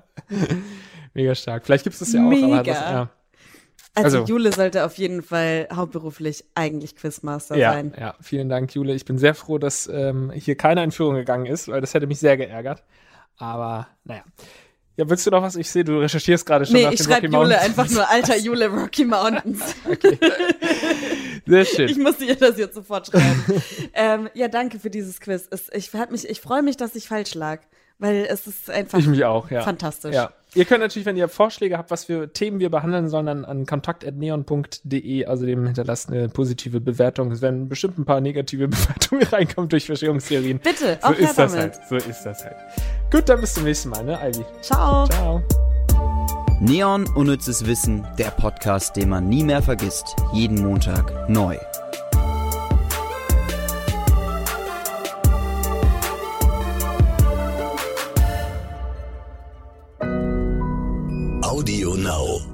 [1.15, 1.65] Mega stark.
[1.65, 2.63] Vielleicht gibt es das ja auch, aber Mega.
[2.63, 3.11] das, ja.
[3.95, 7.95] Also, Also- Jule sollte auf jeden Fall hauptberuflich eigentlich Quizmaster Ja, sein.
[7.99, 8.93] ja, vielen Dank, Jule.
[8.95, 12.19] Ich bin sehr froh, dass ähm, hier keine Einführung gegangen ist, weil das hätte mich
[12.19, 12.83] sehr geärgert.
[13.39, 14.23] Aber naja.
[14.97, 15.57] Ja, willst du noch was?
[15.57, 17.65] Ich sehe, du recherchierst gerade schon Nee, nach ich den schreibe Rocky Jule Mountains.
[17.65, 19.61] einfach nur alter Jule Rocky Mountains.
[21.47, 21.89] Sehr schön.
[21.89, 23.45] Ich musste ihr das jetzt sofort schreiben.
[23.95, 25.47] ähm, ja, danke für dieses Quiz.
[25.51, 27.61] Es, ich mich, ich freue mich, dass ich falsch lag,
[27.99, 29.63] weil es ist einfach Ich mich auch, ja.
[29.63, 30.15] fantastisch.
[30.15, 30.33] Ja.
[30.55, 33.67] Ihr könnt natürlich, wenn ihr Vorschläge habt, was für Themen wir behandeln sollen, dann an
[33.67, 37.33] kontakt.neon.de, also dem hinterlasst eine positive Bewertung.
[37.33, 40.61] Es werden bestimmt ein paar negative Bewertungen reinkommen durch Verschwörungstheorien.
[40.61, 41.59] Bitte, So ist das damit.
[41.59, 41.81] halt.
[41.89, 42.57] So ist das halt.
[43.11, 44.45] Gut, dann bis zum nächsten Mal, ne, Ivy?
[44.61, 45.07] Ciao.
[45.07, 45.43] Ciao.
[46.61, 50.17] Neon Unnützes Wissen, der Podcast, den man nie mehr vergisst.
[50.33, 51.59] Jeden Montag neu.
[61.43, 62.54] Audio Now.